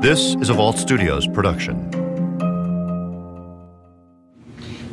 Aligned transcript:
This 0.00 0.36
is 0.36 0.48
a 0.48 0.54
Vault 0.54 0.78
Studios 0.78 1.26
production. 1.26 1.74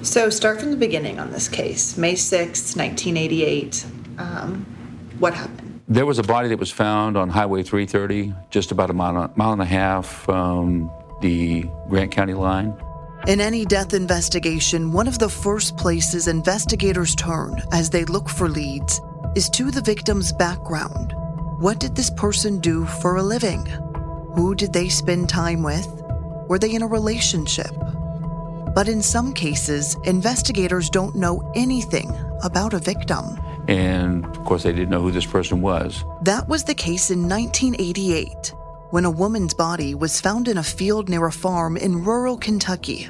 So, 0.02 0.32
start 0.32 0.60
from 0.60 0.72
the 0.72 0.78
beginning 0.78 1.20
on 1.20 1.30
this 1.30 1.48
case. 1.48 1.96
May 1.96 2.16
6, 2.16 2.76
1988. 2.76 3.86
Um, 4.18 4.66
what 5.20 5.36
happened? 5.36 5.80
There 5.88 6.08
was 6.08 6.18
a 6.18 6.24
body 6.24 6.48
that 6.48 6.58
was 6.58 6.72
found 6.72 7.18
on 7.18 7.30
Highway 7.30 7.62
330, 7.62 8.34
just 8.50 8.72
about 8.72 8.90
a 8.90 8.94
mile, 8.94 9.32
mile 9.36 9.54
and 9.54 9.62
a 9.62 9.66
half 9.66 10.08
from 10.08 10.90
the 11.22 11.66
Grant 11.88 12.12
County 12.12 12.34
line. 12.34 12.76
In 13.28 13.40
any 13.40 13.64
death 13.64 13.94
investigation, 13.94 14.92
one 14.92 15.08
of 15.08 15.20
the 15.20 15.30
first 15.30 15.78
places 15.78 16.28
investigators 16.28 17.14
turn 17.14 17.62
as 17.72 17.92
they 17.92 18.06
look 18.06 18.28
for 18.28 18.50
leads 18.50 19.00
is 19.36 19.52
to 19.52 19.70
the 19.70 19.82
victim's 19.82 20.34
background. 20.34 21.14
What 21.60 21.80
did 21.80 21.96
this 21.96 22.10
person 22.10 22.60
do 22.60 22.86
for 22.86 23.18
a 23.18 23.24
living? 23.24 23.68
Who 24.36 24.54
did 24.54 24.74
they 24.74 24.90
spend 24.90 25.30
time 25.30 25.64
with? 25.64 25.88
Were 26.50 26.60
they 26.60 26.76
in 26.76 26.82
a 26.82 26.88
relationship? 26.88 27.72
But 28.76 28.90
in 28.90 29.02
some 29.02 29.34
cases, 29.34 29.96
investigators 30.04 30.90
don't 30.90 31.16
know 31.16 31.52
anything 31.56 32.14
about 32.44 32.74
a 32.74 32.80
victim. 32.80 33.40
And 33.70 34.26
of 34.26 34.44
course, 34.44 34.64
they 34.64 34.74
didn't 34.74 34.90
know 34.90 35.02
who 35.02 35.12
this 35.12 35.26
person 35.26 35.62
was. 35.62 36.04
That 36.24 36.50
was 36.50 36.66
the 36.66 36.76
case 36.76 37.10
in 37.10 37.30
1988 37.30 38.54
when 38.92 39.06
a 39.06 39.10
woman's 39.10 39.54
body 39.54 39.96
was 39.96 40.20
found 40.20 40.50
in 40.50 40.58
a 40.58 40.64
field 40.64 41.08
near 41.08 41.26
a 41.26 41.32
farm 41.32 41.78
in 41.78 42.04
rural 42.04 42.38
Kentucky. 42.38 43.10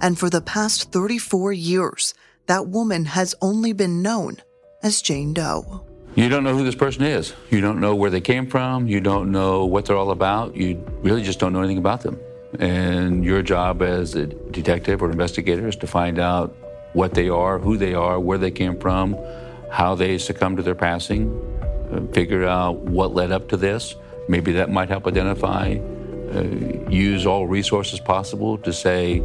And 0.00 0.18
for 0.18 0.28
the 0.28 0.40
past 0.40 0.90
34 0.90 1.52
years, 1.52 2.12
that 2.46 2.66
woman 2.66 3.04
has 3.04 3.36
only 3.40 3.72
been 3.72 4.02
known 4.02 4.38
as 4.82 5.00
Jane 5.00 5.32
Doe. 5.32 5.85
You 6.16 6.30
don't 6.30 6.44
know 6.44 6.56
who 6.56 6.64
this 6.64 6.74
person 6.74 7.02
is. 7.02 7.34
You 7.50 7.60
don't 7.60 7.78
know 7.78 7.94
where 7.94 8.08
they 8.08 8.22
came 8.22 8.46
from. 8.46 8.88
You 8.88 9.02
don't 9.02 9.30
know 9.30 9.66
what 9.66 9.84
they're 9.84 9.98
all 9.98 10.10
about. 10.10 10.56
You 10.56 10.82
really 11.02 11.22
just 11.22 11.38
don't 11.38 11.52
know 11.52 11.58
anything 11.58 11.76
about 11.76 12.00
them. 12.00 12.18
And 12.58 13.22
your 13.22 13.42
job 13.42 13.82
as 13.82 14.14
a 14.14 14.24
detective 14.26 15.02
or 15.02 15.10
investigator 15.10 15.68
is 15.68 15.76
to 15.76 15.86
find 15.86 16.18
out 16.18 16.56
what 16.94 17.12
they 17.12 17.28
are, 17.28 17.58
who 17.58 17.76
they 17.76 17.92
are, 17.92 18.18
where 18.18 18.38
they 18.38 18.50
came 18.50 18.78
from, 18.80 19.14
how 19.70 19.94
they 19.94 20.16
succumbed 20.16 20.56
to 20.56 20.62
their 20.62 20.74
passing, 20.74 21.28
uh, 21.92 22.00
figure 22.14 22.46
out 22.46 22.78
what 22.78 23.12
led 23.12 23.30
up 23.30 23.50
to 23.50 23.58
this. 23.58 23.94
Maybe 24.26 24.52
that 24.52 24.70
might 24.70 24.88
help 24.88 25.06
identify, 25.06 25.76
uh, 26.34 26.40
use 26.88 27.26
all 27.26 27.46
resources 27.46 28.00
possible 28.00 28.56
to 28.56 28.72
say, 28.72 29.20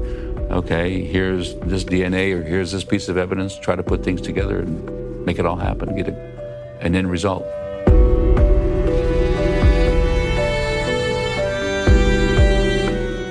okay, 0.51 1.01
here's 1.01 1.55
this 1.61 1.85
DNA 1.85 2.33
or 2.33 2.43
here's 2.43 2.73
this 2.73 2.83
piece 2.83 3.07
of 3.07 3.15
evidence, 3.15 3.57
try 3.57 3.77
to 3.77 3.83
put 3.83 4.03
things 4.03 4.19
together 4.19 4.59
and 4.59 5.25
make 5.25 5.39
it 5.39 5.45
all 5.45 5.55
happen, 5.55 5.95
get 5.95 6.09
a 6.09 6.40
an 6.81 6.95
end 6.95 7.09
result. 7.09 7.45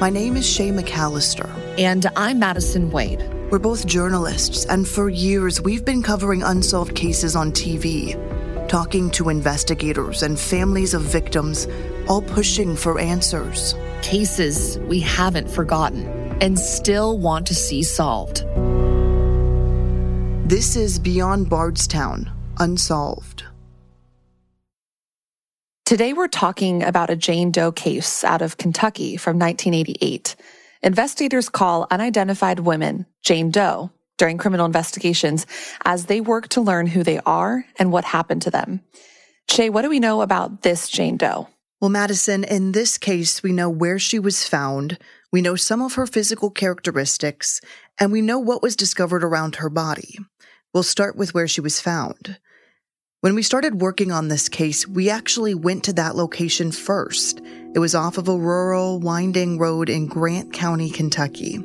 My 0.00 0.08
name 0.08 0.36
is 0.36 0.48
Shay 0.48 0.70
McAllister. 0.70 1.48
And 1.78 2.06
I'm 2.16 2.38
Madison 2.38 2.90
Wade. 2.90 3.22
We're 3.50 3.58
both 3.58 3.86
journalists, 3.86 4.64
and 4.64 4.88
for 4.88 5.08
years 5.08 5.60
we've 5.60 5.84
been 5.84 6.02
covering 6.02 6.42
unsolved 6.42 6.94
cases 6.94 7.36
on 7.36 7.52
TV, 7.52 8.16
talking 8.68 9.10
to 9.10 9.28
investigators 9.28 10.22
and 10.22 10.38
families 10.38 10.94
of 10.94 11.02
victims, 11.02 11.68
all 12.08 12.22
pushing 12.22 12.76
for 12.76 12.98
answers. 12.98 13.74
Cases 14.02 14.78
we 14.88 15.00
haven't 15.00 15.50
forgotten 15.50 16.06
and 16.40 16.58
still 16.58 17.18
want 17.18 17.46
to 17.48 17.54
see 17.54 17.82
solved. 17.82 18.44
This 20.48 20.76
is 20.76 20.98
Beyond 20.98 21.50
Bardstown 21.50 22.32
Unsolved. 22.60 23.44
Today, 25.86 26.12
we're 26.12 26.28
talking 26.28 26.82
about 26.82 27.08
a 27.08 27.16
Jane 27.16 27.50
Doe 27.50 27.72
case 27.72 28.22
out 28.22 28.42
of 28.42 28.58
Kentucky 28.58 29.16
from 29.16 29.38
1988. 29.38 30.36
Investigators 30.82 31.48
call 31.48 31.86
unidentified 31.90 32.60
women 32.60 33.06
Jane 33.22 33.50
Doe 33.50 33.90
during 34.18 34.36
criminal 34.36 34.66
investigations 34.66 35.46
as 35.86 36.04
they 36.04 36.20
work 36.20 36.48
to 36.48 36.60
learn 36.60 36.86
who 36.86 37.02
they 37.02 37.18
are 37.24 37.64
and 37.78 37.90
what 37.90 38.04
happened 38.04 38.42
to 38.42 38.50
them. 38.50 38.82
Shay, 39.48 39.70
what 39.70 39.80
do 39.80 39.88
we 39.88 39.98
know 39.98 40.20
about 40.20 40.60
this 40.60 40.90
Jane 40.90 41.16
Doe? 41.16 41.48
Well, 41.80 41.88
Madison, 41.88 42.44
in 42.44 42.72
this 42.72 42.98
case, 42.98 43.42
we 43.42 43.54
know 43.54 43.70
where 43.70 43.98
she 43.98 44.18
was 44.18 44.46
found, 44.46 44.98
we 45.32 45.40
know 45.40 45.56
some 45.56 45.80
of 45.80 45.94
her 45.94 46.06
physical 46.06 46.50
characteristics, 46.50 47.62
and 47.98 48.12
we 48.12 48.20
know 48.20 48.38
what 48.38 48.62
was 48.62 48.76
discovered 48.76 49.24
around 49.24 49.56
her 49.56 49.70
body. 49.70 50.18
We'll 50.74 50.82
start 50.82 51.16
with 51.16 51.32
where 51.32 51.48
she 51.48 51.62
was 51.62 51.80
found. 51.80 52.38
When 53.22 53.34
we 53.34 53.42
started 53.42 53.82
working 53.82 54.12
on 54.12 54.28
this 54.28 54.48
case, 54.48 54.88
we 54.88 55.10
actually 55.10 55.52
went 55.52 55.84
to 55.84 55.92
that 55.92 56.16
location 56.16 56.72
first. 56.72 57.42
It 57.74 57.78
was 57.78 57.94
off 57.94 58.16
of 58.16 58.28
a 58.28 58.38
rural, 58.38 58.98
winding 58.98 59.58
road 59.58 59.90
in 59.90 60.06
Grant 60.06 60.54
County, 60.54 60.88
Kentucky. 60.88 61.62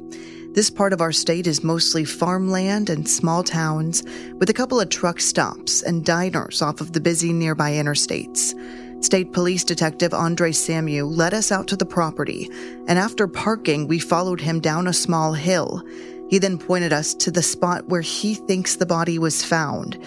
This 0.51 0.69
part 0.69 0.91
of 0.91 0.99
our 0.99 1.13
state 1.13 1.47
is 1.47 1.63
mostly 1.63 2.03
farmland 2.03 2.89
and 2.89 3.09
small 3.09 3.41
towns, 3.41 4.03
with 4.33 4.49
a 4.49 4.53
couple 4.53 4.81
of 4.81 4.89
truck 4.89 5.21
stops 5.21 5.81
and 5.81 6.03
diners 6.03 6.61
off 6.61 6.81
of 6.81 6.91
the 6.91 6.99
busy 6.99 7.31
nearby 7.31 7.71
interstates. 7.71 8.53
State 9.01 9.31
Police 9.31 9.63
Detective 9.63 10.13
Andre 10.13 10.51
Samu 10.51 11.09
led 11.09 11.33
us 11.33 11.53
out 11.53 11.69
to 11.69 11.77
the 11.77 11.85
property, 11.85 12.49
and 12.89 12.99
after 12.99 13.29
parking, 13.29 13.87
we 13.87 13.97
followed 13.97 14.41
him 14.41 14.59
down 14.59 14.87
a 14.87 14.93
small 14.93 15.31
hill. 15.31 15.81
He 16.29 16.37
then 16.37 16.57
pointed 16.57 16.91
us 16.91 17.13
to 17.13 17.31
the 17.31 17.41
spot 17.41 17.87
where 17.87 18.01
he 18.01 18.33
thinks 18.35 18.75
the 18.75 18.85
body 18.85 19.17
was 19.17 19.41
found. 19.41 19.97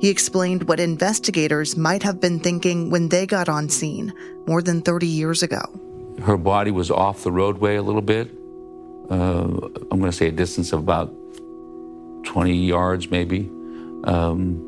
He 0.00 0.10
explained 0.10 0.68
what 0.68 0.78
investigators 0.78 1.76
might 1.76 2.02
have 2.04 2.20
been 2.20 2.38
thinking 2.38 2.90
when 2.90 3.08
they 3.08 3.26
got 3.26 3.48
on 3.48 3.68
scene 3.68 4.12
more 4.46 4.62
than 4.62 4.80
30 4.82 5.06
years 5.06 5.42
ago. 5.42 5.60
Her 6.22 6.36
body 6.36 6.70
was 6.70 6.90
off 6.90 7.24
the 7.24 7.32
roadway 7.32 7.76
a 7.76 7.82
little 7.82 8.02
bit. 8.02 8.30
Uh, 9.10 9.44
I'm 9.90 9.98
going 9.98 10.10
to 10.10 10.12
say 10.12 10.28
a 10.28 10.32
distance 10.32 10.72
of 10.72 10.80
about 10.80 11.12
20 12.24 12.54
yards, 12.54 13.10
maybe. 13.10 13.50
Um, 14.04 14.64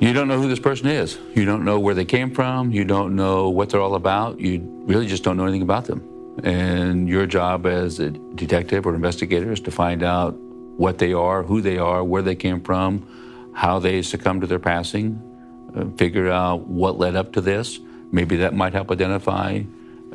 you 0.00 0.12
don't 0.12 0.28
know 0.28 0.40
who 0.40 0.48
this 0.48 0.60
person 0.60 0.88
is. 0.88 1.18
You 1.34 1.44
don't 1.44 1.64
know 1.64 1.80
where 1.80 1.94
they 1.94 2.04
came 2.04 2.34
from. 2.34 2.70
You 2.70 2.84
don't 2.84 3.16
know 3.16 3.48
what 3.48 3.70
they're 3.70 3.80
all 3.80 3.94
about. 3.94 4.38
You 4.40 4.60
really 4.86 5.06
just 5.06 5.24
don't 5.24 5.36
know 5.36 5.44
anything 5.44 5.62
about 5.62 5.86
them. 5.86 6.04
And 6.44 7.08
your 7.08 7.26
job 7.26 7.66
as 7.66 7.98
a 7.98 8.10
detective 8.10 8.86
or 8.86 8.94
investigator 8.94 9.50
is 9.50 9.60
to 9.60 9.70
find 9.70 10.02
out 10.02 10.34
what 10.76 10.98
they 10.98 11.12
are, 11.12 11.42
who 11.42 11.60
they 11.60 11.78
are, 11.78 12.04
where 12.04 12.22
they 12.22 12.36
came 12.36 12.60
from, 12.60 13.06
how 13.58 13.80
they 13.80 14.02
succumbed 14.02 14.40
to 14.40 14.46
their 14.46 14.60
passing, 14.60 15.20
uh, 15.74 15.84
figure 15.96 16.30
out 16.30 16.60
what 16.68 16.96
led 16.96 17.16
up 17.16 17.32
to 17.32 17.40
this. 17.40 17.80
Maybe 18.12 18.36
that 18.36 18.54
might 18.54 18.72
help 18.72 18.88
identify, 18.92 19.62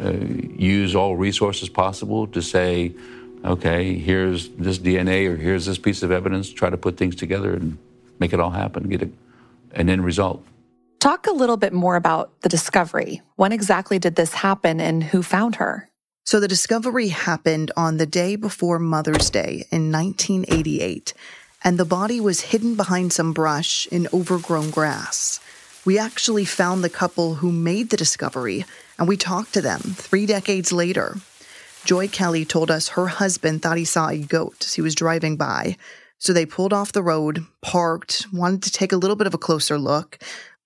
uh, 0.02 0.12
use 0.12 0.96
all 0.96 1.18
resources 1.18 1.68
possible 1.68 2.26
to 2.28 2.42
say, 2.42 2.96
okay, 3.44 3.96
here's 3.96 4.48
this 4.52 4.80
DNA 4.80 5.28
or 5.28 5.36
here's 5.36 5.66
this 5.66 5.78
piece 5.78 6.04
of 6.04 6.10
evidence, 6.10 6.54
try 6.54 6.70
to 6.70 6.78
put 6.78 6.96
things 6.96 7.18
together 7.18 7.54
and 7.54 7.78
make 8.18 8.32
it 8.32 8.40
all 8.40 8.52
happen, 8.52 8.88
get 8.88 9.02
a, 9.02 9.10
an 9.74 9.90
end 9.90 10.06
result. 10.06 10.42
Talk 11.02 11.28
a 11.28 11.34
little 11.34 11.58
bit 11.58 11.74
more 11.74 11.98
about 11.98 12.32
the 12.44 12.50
discovery. 12.50 13.22
When 13.36 13.52
exactly 13.52 14.00
did 14.00 14.16
this 14.16 14.36
happen 14.36 14.80
and 14.80 15.04
who 15.04 15.22
found 15.22 15.56
her? 15.56 15.90
So, 16.26 16.40
the 16.40 16.48
discovery 16.48 17.10
happened 17.10 17.74
on 17.76 17.98
the 17.98 18.06
day 18.06 18.38
before 18.38 18.80
Mother's 18.80 19.30
Day 19.30 19.66
in 19.70 19.92
1988 19.92 21.14
and 21.64 21.78
the 21.78 21.86
body 21.86 22.20
was 22.20 22.42
hidden 22.42 22.76
behind 22.76 23.14
some 23.14 23.34
brush 23.34 23.88
in 23.88 24.08
overgrown 24.14 24.70
grass. 24.70 25.40
We 25.86 25.98
actually 25.98 26.46
found 26.46 26.84
the 26.84 26.90
couple 26.90 27.36
who 27.36 27.52
made 27.52 27.90
the 27.90 27.98
discovery, 27.98 28.66
and 28.98 29.08
we 29.08 29.18
talked 29.18 29.54
to 29.54 29.62
them 29.62 29.80
three 29.80 30.26
decades 30.26 30.72
later. 30.72 31.16
Joy 31.86 32.08
Kelly 32.08 32.46
told 32.46 32.72
us 32.72 32.90
her 32.90 33.08
husband 33.08 33.62
thought 33.62 33.78
he 33.78 33.86
saw 33.86 34.08
a 34.08 34.18
goat 34.18 34.64
as 34.66 34.74
he 34.74 34.82
was 34.82 34.96
driving 34.96 35.36
by, 35.36 35.78
so 36.18 36.32
they 36.32 36.46
pulled 36.46 36.72
off 36.72 36.94
the 36.94 37.04
road, 37.04 37.46
parked, 37.62 38.28
wanted 38.32 38.64
to 38.64 38.72
take 38.72 38.94
a 38.94 38.98
little 38.98 39.18
bit 39.18 39.28
of 39.28 39.34
a 39.34 39.38
closer 39.38 39.78
look. 39.78 40.18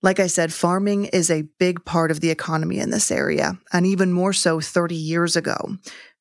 Like 0.04 0.20
I 0.20 0.28
said, 0.28 0.54
farming 0.54 1.06
is 1.06 1.32
a 1.32 1.48
big 1.58 1.84
part 1.84 2.12
of 2.12 2.20
the 2.20 2.30
economy 2.30 2.78
in 2.78 2.92
this 2.92 3.10
area, 3.10 3.58
and 3.74 3.88
even 3.88 4.14
more 4.14 4.34
so 4.34 4.62
30 4.62 4.94
years 4.94 5.36
ago. 5.36 5.58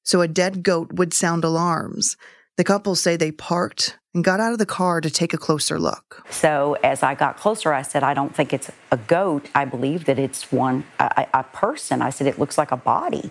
So 0.02 0.22
a 0.22 0.28
dead 0.28 0.62
goat 0.62 0.94
would 0.94 1.12
sound 1.12 1.44
alarms. 1.44 2.16
The 2.56 2.64
couple 2.64 2.94
say 2.94 3.16
they 3.16 3.32
parked 3.32 3.98
and 4.14 4.24
got 4.24 4.40
out 4.40 4.52
of 4.52 4.58
the 4.58 4.64
car 4.64 5.02
to 5.02 5.10
take 5.10 5.34
a 5.34 5.36
closer 5.36 5.78
look. 5.78 6.24
So 6.30 6.78
as 6.82 7.02
I 7.02 7.14
got 7.14 7.36
closer, 7.36 7.70
I 7.74 7.82
said, 7.82 8.02
I 8.02 8.14
don't 8.14 8.34
think 8.34 8.54
it's 8.54 8.70
a 8.90 8.96
goat. 8.96 9.46
I 9.54 9.66
believe 9.66 10.06
that 10.06 10.18
it's 10.18 10.50
one, 10.50 10.84
a, 10.98 11.26
a 11.34 11.42
person. 11.42 12.00
I 12.00 12.08
said, 12.08 12.26
it 12.26 12.38
looks 12.38 12.56
like 12.56 12.70
a 12.72 12.76
body. 12.78 13.30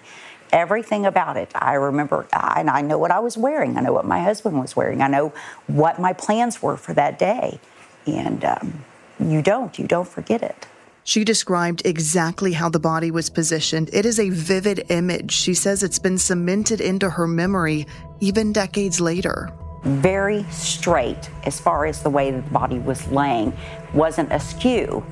Everything 0.51 1.07
about 1.07 1.38
it. 1.38 1.51
I 1.56 1.74
remember, 1.74 2.27
and 2.31 2.69
I 2.69 2.81
know 2.81 3.00
what 3.00 3.10
I 3.10 3.18
was 3.18 3.36
wearing. 3.36 3.77
I 3.77 3.81
know 3.81 3.94
what 3.94 4.06
my 4.06 4.19
husband 4.19 4.60
was 4.60 4.75
wearing. 4.75 5.01
I 5.01 5.07
know 5.07 5.33
what 5.66 6.00
my 6.00 6.13
plans 6.13 6.62
were 6.62 6.77
for 6.77 6.94
that 6.94 7.18
day. 7.18 7.60
And 8.06 8.45
um, 8.45 8.86
you 9.19 9.42
don't, 9.42 9.80
you 9.80 9.88
don't 9.88 10.07
forget 10.07 10.44
it. 10.44 10.68
She 11.07 11.23
described 11.23 11.83
exactly 11.85 12.53
how 12.53 12.67
the 12.67 12.79
body 12.79 13.11
was 13.11 13.29
positioned. 13.29 13.91
It 13.93 14.07
is 14.07 14.19
a 14.19 14.31
vivid 14.31 14.85
image. 14.89 15.31
She 15.31 15.53
says 15.53 15.83
it's 15.83 15.99
been 15.99 16.17
cemented 16.17 16.81
into 16.81 17.11
her 17.11 17.27
memory 17.27 17.85
even 18.21 18.51
decades 18.51 18.99
later. 18.99 19.51
Very 19.83 20.43
straight 20.49 21.29
as 21.43 21.59
far 21.59 21.85
as 21.85 22.01
the 22.01 22.09
way 22.09 22.31
the 22.31 22.41
body 22.49 22.79
was 22.79 23.07
laying, 23.11 23.53
wasn't 23.93 24.33
askew. 24.33 25.05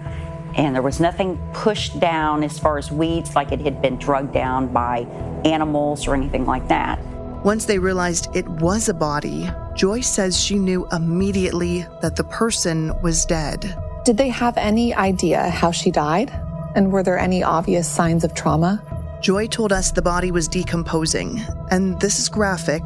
and 0.55 0.73
there 0.75 0.81
was 0.81 0.99
nothing 0.99 1.37
pushed 1.53 1.99
down 1.99 2.43
as 2.43 2.57
far 2.59 2.77
as 2.79 2.91
weeds 2.91 3.35
like 3.35 3.51
it 3.51 3.59
had 3.61 3.81
been 3.81 3.97
drugged 3.97 4.33
down 4.33 4.71
by 4.73 4.99
animals 5.45 6.07
or 6.07 6.15
anything 6.15 6.45
like 6.45 6.67
that. 6.67 6.99
Once 7.43 7.65
they 7.65 7.77
realized 7.77 8.35
it 8.35 8.47
was 8.47 8.89
a 8.89 8.93
body, 8.93 9.49
Joyce 9.75 10.09
says 10.09 10.39
she 10.39 10.57
knew 10.57 10.87
immediately 10.91 11.85
that 12.01 12.15
the 12.15 12.23
person 12.23 12.99
was 13.01 13.25
dead. 13.25 13.77
Did 14.05 14.17
they 14.17 14.27
have 14.27 14.57
any 14.57 14.93
idea 14.93 15.49
how 15.49 15.71
she 15.71 15.89
died? 15.89 16.29
And 16.75 16.91
were 16.91 17.03
there 17.03 17.17
any 17.17 17.41
obvious 17.41 17.89
signs 17.89 18.25
of 18.25 18.33
trauma? 18.33 18.83
Joy 19.21 19.47
told 19.47 19.71
us 19.71 19.91
the 19.91 20.01
body 20.01 20.29
was 20.29 20.49
decomposing, 20.49 21.41
and 21.71 21.97
this 22.01 22.19
is 22.19 22.27
graphic, 22.27 22.83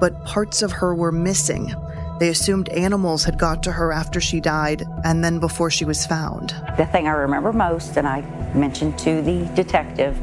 but 0.00 0.24
parts 0.24 0.62
of 0.62 0.72
her 0.72 0.92
were 0.92 1.12
missing. 1.12 1.72
They 2.18 2.30
assumed 2.30 2.68
animals 2.70 3.22
had 3.22 3.38
got 3.38 3.62
to 3.62 3.70
her 3.70 3.92
after 3.92 4.20
she 4.20 4.40
died 4.40 4.82
and 5.04 5.22
then 5.22 5.38
before 5.38 5.70
she 5.70 5.84
was 5.84 6.04
found. 6.04 6.52
The 6.76 6.86
thing 6.86 7.06
I 7.06 7.12
remember 7.12 7.52
most, 7.52 7.96
and 7.96 8.08
I 8.08 8.22
mentioned 8.52 8.98
to 9.00 9.22
the 9.22 9.48
detective, 9.54 10.18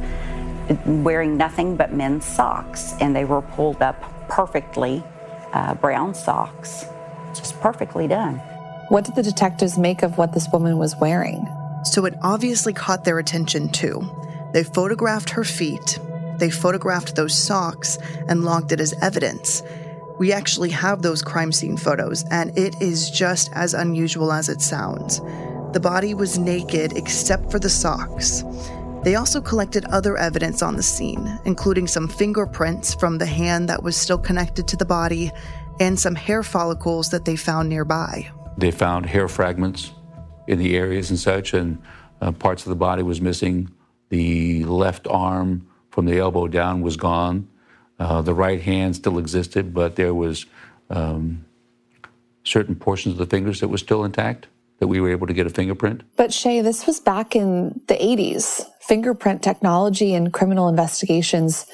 wearing 0.86 1.38
nothing 1.38 1.78
but 1.78 1.94
men's 1.94 2.26
socks, 2.26 2.96
and 3.00 3.16
they 3.16 3.24
were 3.24 3.42
pulled 3.42 3.82
up 3.82 4.28
perfectly, 4.28 5.06
uh, 5.54 5.76
brown 5.76 6.14
socks, 6.14 6.84
just 7.34 7.58
perfectly 7.62 8.10
done. 8.10 8.42
What 8.94 9.06
did 9.06 9.16
the 9.16 9.24
detectives 9.24 9.76
make 9.76 10.04
of 10.04 10.20
what 10.20 10.34
this 10.34 10.48
woman 10.50 10.78
was 10.78 10.96
wearing? 10.98 11.50
So 11.84 12.06
it 12.06 12.14
obviously 12.22 12.74
caught 12.74 13.06
their 13.06 13.18
attention 13.18 13.70
too. 13.70 14.08
They 14.54 14.64
photographed 14.64 15.32
her 15.32 15.44
feet, 15.44 15.98
they 16.38 16.52
photographed 16.52 17.16
those 17.16 17.36
socks, 17.36 17.98
and 18.28 18.44
logged 18.46 18.72
it 18.72 18.80
as 18.80 18.94
evidence. 19.02 19.64
We 20.20 20.32
actually 20.32 20.70
have 20.70 21.02
those 21.02 21.24
crime 21.24 21.52
scene 21.52 21.76
photos, 21.76 22.24
and 22.30 22.56
it 22.56 22.80
is 22.80 23.10
just 23.10 23.50
as 23.54 23.74
unusual 23.74 24.32
as 24.32 24.48
it 24.48 24.62
sounds. 24.62 25.22
The 25.72 25.82
body 25.82 26.14
was 26.14 26.38
naked 26.38 26.96
except 26.96 27.50
for 27.50 27.58
the 27.58 27.72
socks. 27.72 28.44
They 29.02 29.16
also 29.16 29.42
collected 29.42 29.86
other 29.86 30.18
evidence 30.18 30.62
on 30.62 30.76
the 30.76 30.84
scene, 30.84 31.40
including 31.46 31.88
some 31.88 32.08
fingerprints 32.08 32.94
from 32.94 33.18
the 33.18 33.26
hand 33.26 33.70
that 33.70 33.82
was 33.82 33.98
still 33.98 34.20
connected 34.20 34.68
to 34.68 34.78
the 34.78 34.86
body 34.86 35.32
and 35.80 36.00
some 36.00 36.14
hair 36.14 36.44
follicles 36.44 37.10
that 37.10 37.26
they 37.26 37.36
found 37.36 37.70
nearby. 37.70 38.30
They 38.58 38.72
found 38.72 39.06
hair 39.06 39.28
fragments 39.28 39.92
in 40.48 40.60
the 40.60 40.76
areas 40.76 41.10
and 41.10 41.20
such, 41.20 41.54
and 41.54 41.82
uh, 42.22 42.32
parts 42.32 42.64
of 42.64 42.70
the 42.70 42.76
body 42.76 43.04
was 43.04 43.22
missing. 43.22 43.72
The 44.10 44.64
left 44.66 45.08
arm 45.08 45.68
from 45.90 46.06
the 46.06 46.18
elbow 46.18 46.48
down 46.48 46.82
was 46.82 46.98
gone. 46.98 47.48
Uh, 48.00 48.22
the 48.22 48.34
right 48.34 48.62
hand 48.62 48.96
still 48.96 49.18
existed, 49.18 49.74
but 49.74 49.96
there 49.96 50.14
was 50.14 50.46
um, 50.90 51.46
certain 52.44 52.76
portions 52.76 53.14
of 53.14 53.20
the 53.20 53.26
fingers 53.26 53.60
that 53.60 53.68
were 53.68 53.78
still 53.78 54.04
intact 54.04 54.48
that 54.80 54.88
we 54.88 55.00
were 55.00 55.10
able 55.10 55.28
to 55.28 55.34
get 55.34 55.46
a 55.46 55.50
fingerprint. 55.50 56.04
But 56.18 56.34
Shay, 56.34 56.62
this 56.62 56.86
was 56.86 57.00
back 57.00 57.36
in 57.36 57.82
the 57.88 57.96
80s. 57.96 58.66
Fingerprint 58.82 59.42
technology 59.42 60.14
and 60.14 60.34
criminal 60.34 60.68
investigations 60.68 61.66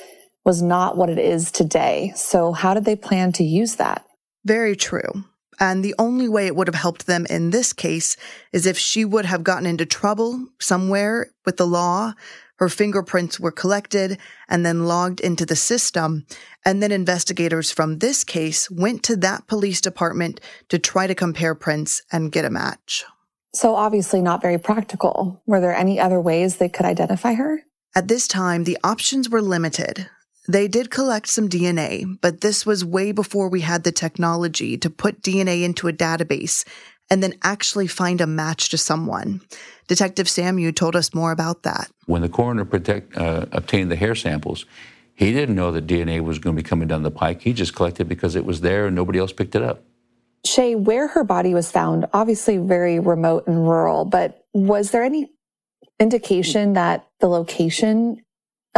was 0.46 0.62
not 0.62 0.98
what 0.98 1.10
it 1.10 1.18
is 1.18 1.52
today. 1.52 2.12
So, 2.16 2.52
how 2.52 2.74
did 2.74 2.86
they 2.86 2.96
plan 2.96 3.32
to 3.34 3.44
use 3.44 3.76
that? 3.76 4.06
Very 4.46 4.76
true. 4.76 5.24
And 5.60 5.84
the 5.84 5.96
only 6.00 6.30
way 6.30 6.48
it 6.48 6.56
would 6.56 6.68
have 6.68 6.76
helped 6.76 7.06
them 7.06 7.26
in 7.30 7.50
this 7.50 7.74
case 7.74 8.16
is 8.54 8.66
if 8.66 8.78
she 8.78 9.04
would 9.04 9.26
have 9.26 9.44
gotten 9.44 9.66
into 9.66 9.86
trouble 9.86 10.48
somewhere 10.60 11.32
with 11.46 11.58
the 11.58 11.68
law. 11.68 12.14
Her 12.56 12.70
fingerprints 12.70 13.40
were 13.40 13.52
collected 13.52 14.18
and 14.50 14.66
then 14.66 14.86
logged 14.86 15.22
into 15.22 15.46
the 15.46 15.56
system. 15.56 16.26
And 16.66 16.84
then 16.84 16.92
investigators 16.92 17.72
from 17.72 18.00
this 18.00 18.24
case 18.24 18.70
went 18.70 19.04
to 19.04 19.16
that 19.18 19.48
police 19.48 19.80
department 19.80 20.42
to 20.68 20.78
try 20.78 21.08
to 21.08 21.16
compare 21.16 21.56
prints 21.56 22.02
and 22.12 22.32
get 22.32 22.46
a 22.46 22.50
match. 22.50 23.06
So 23.54 23.76
obviously 23.76 24.22
not 24.22 24.42
very 24.42 24.58
practical. 24.58 25.42
Were 25.46 25.62
there 25.62 25.76
any 25.76 26.00
other 26.00 26.20
ways 26.20 26.58
they 26.58 26.70
could 26.70 26.86
identify 26.86 27.34
her? 27.34 27.62
At 27.96 28.08
this 28.08 28.28
time, 28.28 28.66
the 28.66 28.78
options 28.84 29.30
were 29.30 29.42
limited. 29.42 30.10
They 30.50 30.68
did 30.68 30.90
collect 30.90 31.28
some 31.28 31.48
DNA, 31.48 32.18
but 32.22 32.42
this 32.42 32.66
was 32.66 32.84
way 32.84 33.12
before 33.12 33.50
we 33.50 33.62
had 33.62 33.84
the 33.84 33.92
technology 33.92 34.80
to 34.80 34.90
put 34.90 35.22
DNA 35.22 35.62
into 35.62 35.88
a 35.88 35.94
database 35.94 36.68
and 37.12 37.22
then 37.22 37.36
actually 37.44 37.86
find 37.86 38.20
a 38.20 38.26
match 38.26 38.70
to 38.70 38.78
someone. 38.80 39.42
Detective 39.88 40.26
Samu 40.26 40.76
told 40.76 40.96
us 40.96 41.14
more 41.14 41.32
about 41.32 41.62
that. 41.62 41.92
When 42.08 42.24
the 42.24 42.30
coroner 42.30 42.66
protect, 42.66 43.16
uh, 43.16 43.46
obtained 43.52 43.92
the 43.92 43.96
hair 43.96 44.16
samples, 44.16 44.66
he 45.14 45.32
didn't 45.32 45.54
know 45.54 45.72
that 45.72 45.86
DNA 45.86 46.20
was 46.20 46.40
going 46.40 46.56
to 46.56 46.64
be 46.64 46.68
coming 46.68 46.88
down 46.88 47.04
the 47.04 47.12
pike. 47.12 47.44
He 47.44 47.54
just 47.54 47.76
collected 47.76 48.10
because 48.10 48.36
it 48.36 48.44
was 48.44 48.62
there 48.62 48.88
and 48.88 48.96
nobody 48.96 49.20
else 49.20 49.32
picked 49.32 49.54
it 49.54 49.62
up. 49.62 49.84
Shay, 50.48 50.74
where 50.74 51.10
her 51.10 51.24
body 51.24 51.54
was 51.54 51.70
found, 51.70 52.08
obviously 52.12 52.58
very 52.58 53.00
remote 53.00 53.46
and 53.46 53.70
rural, 53.70 54.04
but 54.04 54.46
was 54.54 54.90
there 54.90 55.04
any 55.04 55.30
indication 56.00 56.74
that 56.74 57.08
the 57.20 57.28
location 57.28 58.24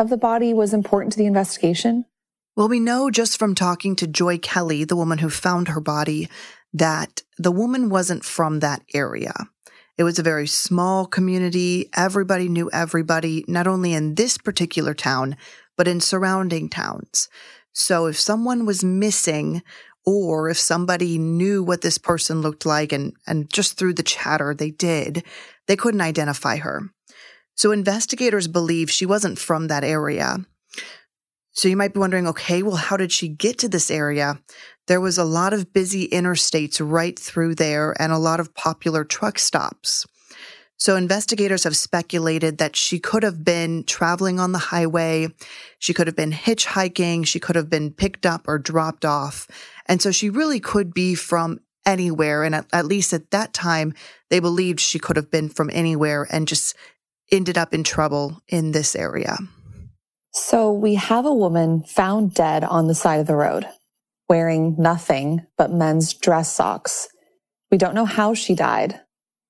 of 0.01 0.09
the 0.09 0.17
body 0.17 0.53
was 0.53 0.73
important 0.73 1.13
to 1.13 1.19
the 1.19 1.25
investigation? 1.25 2.05
Well, 2.55 2.67
we 2.67 2.79
know 2.79 3.09
just 3.09 3.39
from 3.39 3.55
talking 3.55 3.95
to 3.95 4.07
Joy 4.07 4.37
Kelly, 4.37 4.83
the 4.83 4.95
woman 4.95 5.19
who 5.19 5.29
found 5.29 5.69
her 5.69 5.79
body, 5.79 6.27
that 6.73 7.21
the 7.37 7.51
woman 7.51 7.89
wasn't 7.89 8.25
from 8.25 8.59
that 8.59 8.83
area. 8.93 9.33
It 9.97 10.03
was 10.03 10.19
a 10.19 10.23
very 10.23 10.47
small 10.47 11.05
community. 11.05 11.89
Everybody 11.95 12.49
knew 12.49 12.69
everybody, 12.73 13.45
not 13.47 13.67
only 13.67 13.93
in 13.93 14.15
this 14.15 14.37
particular 14.37 14.93
town, 14.93 15.37
but 15.77 15.87
in 15.87 16.01
surrounding 16.01 16.69
towns. 16.69 17.29
So 17.73 18.07
if 18.07 18.19
someone 18.19 18.65
was 18.65 18.83
missing, 18.83 19.61
or 20.05 20.49
if 20.49 20.57
somebody 20.57 21.17
knew 21.17 21.63
what 21.63 21.81
this 21.81 21.97
person 21.97 22.41
looked 22.41 22.65
like 22.65 22.91
and, 22.91 23.13
and 23.27 23.51
just 23.51 23.77
through 23.77 23.93
the 23.93 24.03
chatter 24.03 24.53
they 24.53 24.71
did, 24.71 25.23
they 25.67 25.75
couldn't 25.75 26.01
identify 26.01 26.57
her. 26.57 26.89
So 27.55 27.71
investigators 27.71 28.47
believe 28.47 28.89
she 28.89 29.05
wasn't 29.05 29.39
from 29.39 29.67
that 29.67 29.83
area. 29.83 30.37
So 31.53 31.67
you 31.67 31.75
might 31.75 31.93
be 31.93 31.99
wondering, 31.99 32.27
okay, 32.27 32.63
well, 32.63 32.77
how 32.77 32.97
did 32.97 33.11
she 33.11 33.27
get 33.27 33.59
to 33.59 33.67
this 33.67 33.91
area? 33.91 34.39
There 34.87 35.01
was 35.01 35.17
a 35.17 35.25
lot 35.25 35.53
of 35.53 35.73
busy 35.73 36.07
interstates 36.07 36.79
right 36.83 37.17
through 37.17 37.55
there 37.55 37.93
and 37.99 38.11
a 38.11 38.17
lot 38.17 38.39
of 38.39 38.55
popular 38.55 39.03
truck 39.03 39.37
stops. 39.37 40.05
So 40.77 40.95
investigators 40.95 41.63
have 41.65 41.77
speculated 41.77 42.57
that 42.57 42.75
she 42.75 42.97
could 42.97 43.21
have 43.21 43.45
been 43.45 43.83
traveling 43.83 44.39
on 44.39 44.51
the 44.51 44.57
highway. 44.57 45.27
She 45.77 45.93
could 45.93 46.07
have 46.07 46.15
been 46.15 46.31
hitchhiking. 46.31 47.27
She 47.27 47.39
could 47.39 47.55
have 47.55 47.69
been 47.69 47.91
picked 47.91 48.25
up 48.25 48.47
or 48.47 48.57
dropped 48.57 49.05
off. 49.05 49.47
And 49.85 50.01
so 50.01 50.09
she 50.09 50.31
really 50.31 50.59
could 50.59 50.91
be 50.91 51.13
from 51.13 51.59
anywhere. 51.85 52.43
And 52.43 52.55
at, 52.55 52.65
at 52.73 52.87
least 52.87 53.13
at 53.13 53.29
that 53.29 53.53
time, 53.53 53.93
they 54.31 54.39
believed 54.39 54.79
she 54.79 54.97
could 54.97 55.17
have 55.17 55.29
been 55.29 55.49
from 55.49 55.69
anywhere 55.71 56.25
and 56.31 56.47
just 56.47 56.75
ended 57.31 57.57
up 57.57 57.73
in 57.73 57.83
trouble 57.83 58.41
in 58.47 58.71
this 58.71 58.95
area. 58.95 59.37
So 60.33 60.71
we 60.71 60.95
have 60.95 61.25
a 61.25 61.33
woman 61.33 61.83
found 61.83 62.33
dead 62.33 62.63
on 62.63 62.87
the 62.87 62.95
side 62.95 63.19
of 63.19 63.27
the 63.27 63.35
road, 63.35 63.65
wearing 64.29 64.75
nothing 64.77 65.45
but 65.57 65.71
men's 65.71 66.13
dress 66.13 66.53
socks. 66.53 67.09
We 67.69 67.77
don't 67.77 67.95
know 67.95 68.05
how 68.05 68.33
she 68.33 68.55
died. 68.55 68.99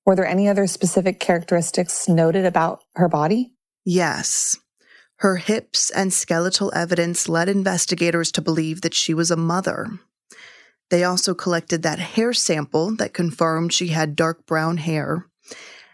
Were 0.05 0.15
there 0.15 0.25
any 0.25 0.47
other 0.47 0.65
specific 0.67 1.19
characteristics 1.19 2.09
noted 2.09 2.45
about 2.45 2.83
her 2.95 3.07
body? 3.07 3.53
Yes. 3.85 4.57
Her 5.17 5.35
hips 5.35 5.91
and 5.91 6.11
skeletal 6.11 6.71
evidence 6.75 7.29
led 7.29 7.47
investigators 7.47 8.31
to 8.31 8.41
believe 8.41 8.81
that 8.81 8.95
she 8.95 9.13
was 9.13 9.29
a 9.29 9.35
mother. 9.35 9.87
They 10.89 11.03
also 11.03 11.35
collected 11.35 11.83
that 11.83 11.99
hair 11.99 12.33
sample 12.33 12.95
that 12.95 13.13
confirmed 13.13 13.71
she 13.71 13.89
had 13.89 14.15
dark 14.15 14.45
brown 14.47 14.77
hair. 14.77 15.27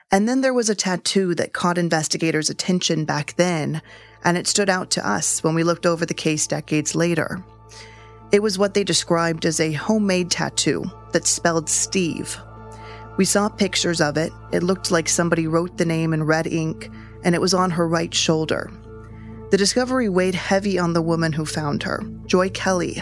And 0.10 0.28
then 0.28 0.40
there 0.40 0.54
was 0.54 0.70
a 0.70 0.76
tattoo 0.76 1.36
that 1.36 1.52
caught 1.52 1.78
investigators' 1.78 2.50
attention 2.50 3.04
back 3.04 3.36
then, 3.36 3.82
and 4.24 4.38
it 4.38 4.48
stood 4.48 4.70
out 4.70 4.90
to 4.92 5.08
us 5.08 5.44
when 5.44 5.54
we 5.54 5.64
looked 5.64 5.86
over 5.86 6.06
the 6.06 6.14
case 6.14 6.48
decades 6.48 6.96
later. 6.96 7.44
It 8.32 8.42
was 8.42 8.58
what 8.58 8.74
they 8.74 8.86
described 8.86 9.46
as 9.46 9.60
a 9.60 9.74
homemade 9.74 10.32
tattoo 10.32 10.86
that 11.12 11.28
spelled 11.28 11.70
Steve. 11.70 12.38
We 13.18 13.26
saw 13.26 13.50
pictures 13.50 14.00
of 14.00 14.16
it. 14.16 14.32
It 14.54 14.64
looked 14.64 14.92
like 14.92 15.10
somebody 15.10 15.46
wrote 15.46 15.78
the 15.78 15.86
name 15.86 16.14
in 16.14 16.24
red 16.24 16.48
ink, 16.48 16.90
and 17.24 17.36
it 17.36 17.42
was 17.42 17.54
on 17.54 17.72
her 17.72 17.88
right 17.88 18.14
shoulder. 18.14 18.72
The 19.52 19.58
discovery 19.58 20.08
weighed 20.08 20.36
heavy 20.36 20.80
on 20.80 20.94
the 20.94 21.02
woman 21.02 21.34
who 21.34 21.46
found 21.46 21.84
her, 21.84 22.02
Joy 22.26 22.50
Kelly, 22.50 23.02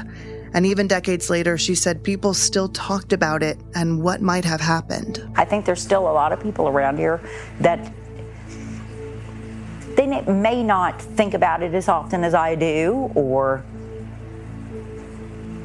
and 0.56 0.66
even 0.66 0.88
decades 0.88 1.30
later, 1.30 1.58
she 1.58 1.76
said 1.76 2.02
people 2.02 2.34
still 2.34 2.70
talked 2.70 3.12
about 3.12 3.44
it 3.44 3.60
and 3.76 4.02
what 4.02 4.22
might 4.22 4.46
have 4.46 4.62
happened. 4.62 5.22
I 5.36 5.44
think 5.44 5.66
there's 5.66 5.82
still 5.82 6.10
a 6.10 6.14
lot 6.14 6.32
of 6.32 6.42
people 6.42 6.70
around 6.70 6.98
here 6.98 7.20
that 7.60 7.92
they 9.98 10.08
may 10.08 10.64
not 10.64 11.02
think 11.02 11.34
about 11.34 11.62
it 11.62 11.74
as 11.74 11.90
often 11.90 12.24
as 12.24 12.34
I 12.34 12.56
do 12.56 13.12
or 13.16 13.66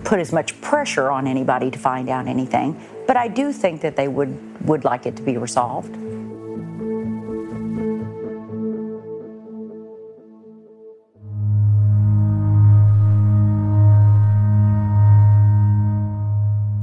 put 0.02 0.18
as 0.18 0.32
much 0.32 0.60
pressure 0.60 1.08
on 1.08 1.28
anybody 1.28 1.70
to 1.70 1.78
find 1.78 2.08
out 2.08 2.26
anything, 2.26 2.76
but 3.06 3.16
I 3.16 3.28
do 3.28 3.52
think 3.52 3.82
that 3.82 3.94
they 3.94 4.08
would, 4.08 4.66
would 4.66 4.82
like 4.82 5.06
it 5.06 5.14
to 5.16 5.22
be 5.22 5.36
resolved. 5.36 5.94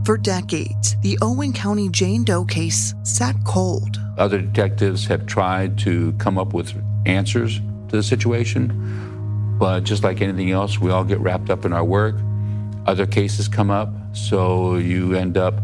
For 0.07 0.17
decades, 0.17 0.95
the 1.01 1.19
Owen 1.21 1.51
County 1.51 1.89
Jane 1.89 2.23
Doe 2.23 2.45
case 2.45 2.95
sat 3.03 3.35
cold, 3.43 3.99
Other 4.17 4.39
detectives 4.39 5.05
have 5.07 5.25
tried 5.25 5.77
to 5.79 6.13
come 6.13 6.37
up 6.37 6.53
with 6.53 6.73
answers 7.05 7.59
to 7.89 7.97
the 7.97 8.01
situation, 8.01 9.57
but 9.59 9.83
just 9.83 10.05
like 10.05 10.21
anything 10.21 10.49
else, 10.49 10.79
we 10.79 10.91
all 10.91 11.03
get 11.03 11.19
wrapped 11.19 11.49
up 11.49 11.65
in 11.65 11.73
our 11.73 11.83
work. 11.83 12.15
Other 12.85 13.05
cases 13.05 13.49
come 13.49 13.69
up, 13.69 13.89
so 14.13 14.77
you 14.77 15.13
end 15.13 15.37
up 15.37 15.55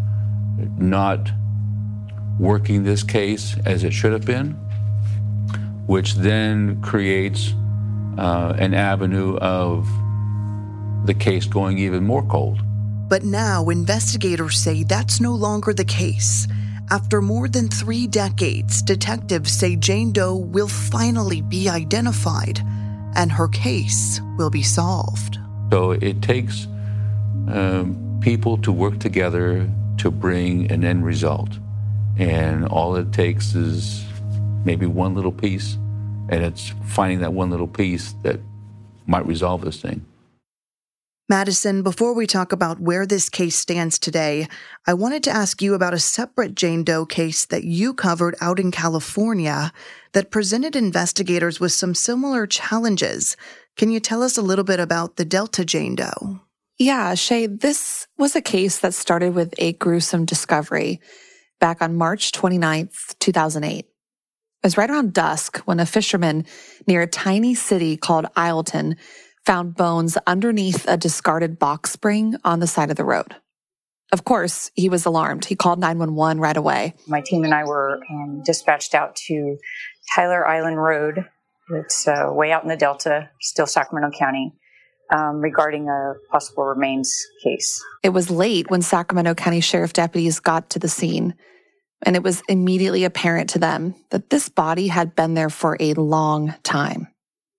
not 0.78 1.32
working 2.38 2.84
this 2.84 3.02
case 3.02 3.56
as 3.66 3.86
it 3.86 3.94
should 3.94 4.12
have 4.12 4.26
been, 4.26 4.56
which 5.88 6.16
then 6.16 6.82
creates 6.82 7.54
uh, 8.18 8.58
an 8.60 8.74
avenue 8.74 9.38
of 9.38 9.88
the 11.06 11.14
case 11.14 11.46
going 11.46 11.78
even 11.78 12.04
more 12.04 12.24
cold. 12.24 12.62
But 13.08 13.24
now 13.24 13.70
investigators 13.70 14.58
say 14.58 14.84
that's 14.84 15.20
no 15.20 15.34
longer 15.34 15.74
the 15.74 15.86
case. 15.86 16.48
After 16.90 17.22
more 17.22 17.48
than 17.48 17.70
three 17.70 18.08
decades, 18.08 18.82
detectives 18.82 19.52
say 19.52 19.76
Jane 19.76 20.12
Doe 20.12 20.36
will 20.36 20.68
finally 20.68 21.42
be 21.42 21.70
identified 21.70 22.60
and 23.16 23.32
her 23.32 23.48
case 23.48 24.20
will 24.38 24.50
be 24.50 24.64
solved. 24.64 25.40
So 25.72 25.92
it 25.92 26.22
takes 26.22 26.66
um, 27.48 28.20
people 28.22 28.58
to 28.60 28.72
work 28.72 29.00
together 29.00 29.70
to 29.98 30.12
bring 30.12 30.72
an 30.72 30.84
end 30.84 31.06
result. 31.06 31.50
And 32.18 32.66
all 32.68 32.96
it 32.96 33.12
takes 33.12 33.56
is 33.56 34.06
maybe 34.66 34.86
one 34.86 35.16
little 35.16 35.32
piece, 35.32 35.76
and 36.30 36.44
it's 36.44 36.74
finding 36.86 37.20
that 37.20 37.34
one 37.34 37.50
little 37.50 37.68
piece 37.68 38.14
that 38.24 38.40
might 39.08 39.26
resolve 39.26 39.62
this 39.62 39.82
thing. 39.82 40.06
Madison, 41.30 41.84
before 41.84 42.14
we 42.14 42.28
talk 42.28 42.52
about 42.52 42.82
where 42.82 43.06
this 43.06 43.30
case 43.30 43.56
stands 43.56 43.98
today, 43.98 44.46
I 44.86 44.94
wanted 44.94 45.24
to 45.24 45.32
ask 45.32 45.62
you 45.62 45.74
about 45.74 45.94
a 45.94 46.00
separate 46.00 46.54
Jane 46.54 46.84
Doe 46.84 47.06
case 47.06 47.46
that 47.46 47.64
you 47.64 47.94
covered 47.94 48.36
out 48.42 48.60
in 48.60 48.72
California 48.72 49.72
that 50.12 50.32
presented 50.32 50.76
investigators 50.76 51.62
with 51.62 51.72
some 51.72 51.96
similar 51.96 52.46
challenges. 52.46 53.38
Can 53.78 53.90
you 53.90 54.02
tell 54.02 54.22
us 54.22 54.38
a 54.38 54.42
little 54.42 54.66
bit 54.66 54.82
about 54.82 55.16
the 55.16 55.24
Delta 55.24 55.64
Jane 55.64 55.96
Doe? 55.96 56.42
Yeah, 56.78 57.14
Shay, 57.16 57.48
this 57.48 58.06
was 58.18 58.36
a 58.36 58.42
case 58.42 58.80
that 58.80 58.94
started 58.94 59.34
with 59.34 59.54
a 59.58 59.74
gruesome 59.74 60.26
discovery 60.26 61.00
back 61.62 61.82
on 61.82 61.96
March 61.96 62.34
29th, 62.34 63.18
2008. 63.20 63.86
It 63.86 63.88
was 64.62 64.78
right 64.78 64.90
around 64.90 65.14
dusk 65.14 65.60
when 65.60 65.80
a 65.80 65.86
fisherman 65.86 66.46
near 66.86 67.02
a 67.02 67.08
tiny 67.08 67.56
city 67.56 67.96
called 67.96 68.26
Isleton 68.36 68.98
found 69.46 69.76
bones 69.76 70.18
underneath 70.26 70.86
a 70.88 70.98
discarded 70.98 71.60
box 71.60 71.92
spring 71.92 72.36
on 72.44 72.60
the 72.60 72.68
side 72.68 72.90
of 72.90 72.96
the 72.96 73.04
road. 73.04 73.36
Of 74.12 74.26
course, 74.26 74.70
he 74.76 74.90
was 74.90 75.06
alarmed. 75.06 75.46
He 75.46 75.56
called 75.56 75.80
911 75.80 76.40
right 76.40 76.56
away. 76.56 76.94
My 77.08 77.22
team 77.22 77.44
and 77.44 77.54
I 77.54 77.64
were 77.64 78.00
um, 78.12 78.44
dispatched 78.46 78.94
out 78.94 79.16
to 79.28 79.58
Tyler 80.16 80.48
Island 80.48 80.78
Road. 80.78 81.26
It's 81.72 82.08
uh, 82.08 82.28
way 82.30 82.52
out 82.52 82.62
in 82.62 82.70
the 82.70 82.78
Delta, 82.78 83.32
still 83.42 83.66
Sacramento 83.66 84.16
County, 84.18 84.54
um, 85.12 85.40
regarding 85.40 85.90
a 85.90 86.14
possible 86.32 86.64
remains 86.64 87.26
case. 87.44 87.84
It 88.04 88.10
was 88.10 88.30
late 88.30 88.70
when 88.70 88.82
Sacramento 88.82 89.34
County 89.34 89.62
Sheriff 89.62 89.94
deputies 89.94 90.40
got 90.40 90.70
to 90.72 90.80
the 90.80 90.90
scene, 90.90 91.34
and 92.06 92.16
it 92.16 92.22
was 92.22 92.44
immediately 92.48 93.06
apparent 93.06 93.50
to 93.52 93.60
them 93.60 93.96
that 94.12 94.30
this 94.30 94.48
body 94.48 94.90
had 94.90 95.16
been 95.16 95.34
there 95.34 95.50
for 95.50 95.76
a 95.80 95.94
long 95.96 96.54
time. 96.64 97.08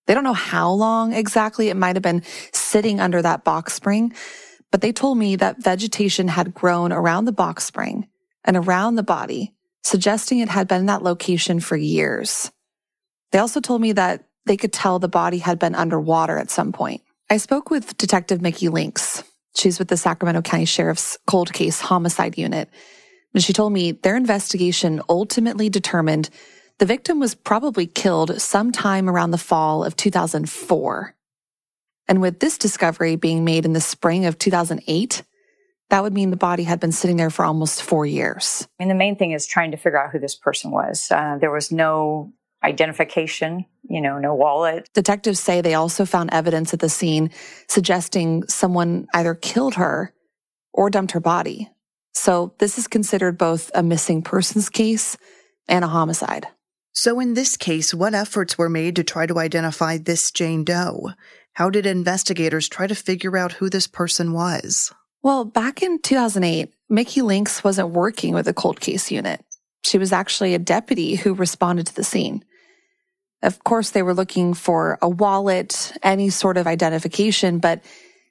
They 0.06 0.14
don't 0.14 0.25
know 0.25 0.32
how 0.32 0.70
long 0.70 1.12
exactly 1.12 1.68
it 1.68 1.76
might 1.76 1.96
have 1.96 2.02
been 2.02 2.23
sitting 2.52 3.00
under 3.00 3.23
that 3.23 3.44
box 3.44 3.73
spring, 3.75 4.12
but 4.70 4.80
they 4.80 4.92
told 4.92 5.18
me 5.18 5.37
that 5.37 5.62
vegetation 5.62 6.28
had 6.28 6.54
grown 6.54 6.92
around 6.92 7.25
the 7.25 7.32
box 7.32 7.64
spring 7.64 8.08
and 8.44 8.56
around 8.56 8.96
the 8.96 9.02
body, 9.02 9.54
suggesting 9.82 10.40
it 10.40 10.49
had 10.49 10.68
been 10.68 10.80
in 10.80 10.87
that 10.87 11.02
location 11.02 11.61
for 11.61 11.76
years. 11.76 12.50
They 13.32 13.38
also 13.38 13.61
told 13.61 13.80
me 13.80 13.92
that 13.92 14.26
they 14.46 14.56
could 14.56 14.73
tell 14.73 14.99
the 14.99 15.08
body 15.08 15.38
had 15.38 15.58
been 15.58 15.75
underwater 15.75 16.38
at 16.38 16.50
some 16.50 16.73
point. 16.73 17.02
I 17.30 17.38
spoke 17.38 17.70
with 17.70 17.96
Detective 17.96 18.42
Mickey 18.42 18.68
Links. 18.68 19.25
She's 19.56 19.78
with 19.78 19.88
the 19.88 19.96
Sacramento 19.96 20.42
County 20.42 20.66
Sheriff's 20.66 21.16
Cold 21.26 21.52
Case 21.52 21.80
Homicide 21.80 22.37
Unit. 22.37 22.68
And 23.32 23.42
she 23.42 23.52
told 23.52 23.73
me 23.73 23.92
their 23.92 24.16
investigation 24.16 25.00
ultimately 25.08 25.68
determined 25.68 26.30
the 26.78 26.87
victim 26.87 27.21
was 27.21 27.35
probably 27.35 27.87
killed 27.87 28.40
sometime 28.40 29.09
around 29.09 29.31
the 29.31 29.38
fall 29.38 29.85
of 29.85 29.97
2004. 29.97 31.14
And 32.07 32.21
with 32.21 32.40
this 32.40 32.59
discovery 32.59 33.16
being 33.16 33.45
made 33.45 33.64
in 33.64 33.73
the 33.73 33.81
spring 33.81 34.26
of 34.26 34.38
2008, 34.38 35.23
that 35.90 36.02
would 36.02 36.12
mean 36.12 36.31
the 36.31 36.37
body 36.37 36.64
had 36.64 36.81
been 36.81 36.93
sitting 36.93 37.16
there 37.16 37.31
for 37.31 37.45
almost 37.45 37.83
four 37.83 38.04
years. 38.04 38.66
I 38.78 38.83
mean, 38.83 38.88
the 38.88 38.95
main 38.95 39.16
thing 39.16 39.33
is 39.33 39.47
trying 39.47 39.71
to 39.71 39.76
figure 39.76 40.02
out 40.02 40.11
who 40.11 40.19
this 40.19 40.35
person 40.35 40.71
was. 40.71 41.09
Uh, 41.11 41.38
there 41.40 41.50
was 41.50 41.71
no 41.71 42.33
identification, 42.62 43.66
you 43.88 44.00
know, 44.00 44.19
no 44.19 44.35
wallet. 44.35 44.88
Detectives 44.95 45.38
say 45.38 45.61
they 45.61 45.75
also 45.75 46.04
found 46.04 46.33
evidence 46.33 46.73
at 46.73 46.81
the 46.81 46.88
scene 46.88 47.31
suggesting 47.69 48.43
someone 48.49 49.07
either 49.14 49.35
killed 49.35 49.75
her 49.75 50.12
or 50.73 50.90
dumped 50.90 51.12
her 51.12 51.21
body. 51.21 51.71
So 52.14 52.54
this 52.59 52.78
is 52.78 52.88
considered 52.88 53.37
both 53.37 53.71
a 53.75 53.83
missing 53.83 54.23
persons 54.23 54.69
case 54.71 55.16
and 55.69 55.85
a 55.85 55.88
homicide. 55.88 56.49
So, 56.97 57.19
in 57.19 57.35
this 57.35 57.57
case, 57.57 57.93
what 57.93 58.15
efforts 58.15 58.57
were 58.57 58.69
made 58.69 58.95
to 58.97 59.03
try 59.03 59.27
to 59.27 59.41
identify 59.41 59.99
this 59.99 60.31
Jane 60.31 60.63
Doe? 60.63 61.11
How 61.55 61.69
did 61.69 61.87
investigators 61.87 62.69
try 62.69 62.87
to 62.87 62.95
figure 62.95 63.37
out 63.37 63.55
who 63.55 63.69
this 63.69 63.89
person 63.89 64.33
was? 64.33 64.95
Well, 65.21 65.45
back 65.45 65.83
in 65.83 66.01
2008, 66.01 66.73
Mickey 66.89 67.23
Links 67.23 67.65
wasn't 67.65 67.91
working 67.91 68.33
with 68.33 68.47
the 68.47 68.55
cold 68.55 68.81
case 68.81 69.11
unit. 69.11 69.45
She 69.83 69.99
was 69.99 70.13
actually 70.13 70.55
a 70.55 70.59
deputy 70.61 71.17
who 71.17 71.35
responded 71.35 71.89
to 71.89 71.97
the 71.97 72.05
scene. 72.05 72.45
Of 73.43 73.65
course, 73.65 73.91
they 73.91 74.05
were 74.05 74.15
looking 74.15 74.55
for 74.55 74.97
a 75.03 75.09
wallet, 75.09 75.93
any 76.01 76.31
sort 76.31 76.57
of 76.57 76.69
identification, 76.69 77.59
but 77.59 77.83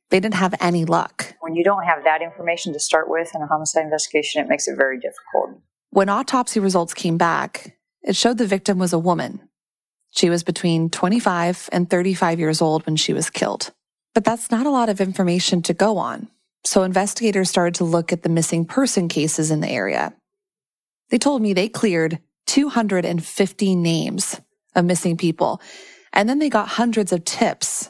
they 0.10 0.22
didn't 0.22 0.36
have 0.36 0.56
any 0.62 0.86
luck. 0.86 1.36
When 1.42 1.56
you 1.56 1.66
don't 1.66 1.84
have 1.84 2.06
that 2.06 2.22
information 2.22 2.72
to 2.72 2.80
start 2.80 3.10
with 3.10 3.36
in 3.36 3.42
a 3.42 3.48
homicide 3.48 3.84
investigation, 3.84 4.42
it 4.42 4.48
makes 4.48 4.70
it 4.70 4.78
very 4.78 5.00
difficult. 5.02 5.62
When 5.90 6.08
autopsy 6.08 6.62
results 6.62 6.94
came 6.94 7.18
back, 7.18 7.76
it 8.04 8.16
showed 8.16 8.38
the 8.38 8.48
victim 8.48 8.78
was 8.78 8.94
a 8.94 9.00
woman. 9.00 9.42
She 10.12 10.30
was 10.30 10.44
between 10.44 10.90
25 10.90 11.70
and 11.72 11.90
35 11.90 12.40
years 12.40 12.62
old 12.62 12.86
when 12.86 12.96
she 12.96 13.14
was 13.14 13.30
killed. 13.30 13.72
But 14.14 14.24
that's 14.24 14.52
not 14.52 14.68
a 14.68 14.72
lot 14.72 14.90
of 14.90 15.02
information 15.02 15.62
to 15.64 15.74
go 15.74 15.98
on. 15.98 16.28
So 16.66 16.84
investigators 16.84 17.50
started 17.50 17.76
to 17.76 17.84
look 17.84 18.14
at 18.14 18.24
the 18.24 18.30
missing 18.30 18.66
person 18.66 19.08
cases 19.08 19.52
in 19.52 19.60
the 19.60 19.70
area. 19.70 20.14
They 21.10 21.18
told 21.18 21.42
me 21.42 21.54
they 21.54 21.68
cleared 21.68 22.20
250 22.48 23.76
names 23.76 24.40
of 24.76 24.86
missing 24.86 25.18
people, 25.18 25.62
and 26.12 26.28
then 26.28 26.40
they 26.40 26.50
got 26.50 26.68
hundreds 26.68 27.12
of 27.12 27.26
tips. 27.26 27.90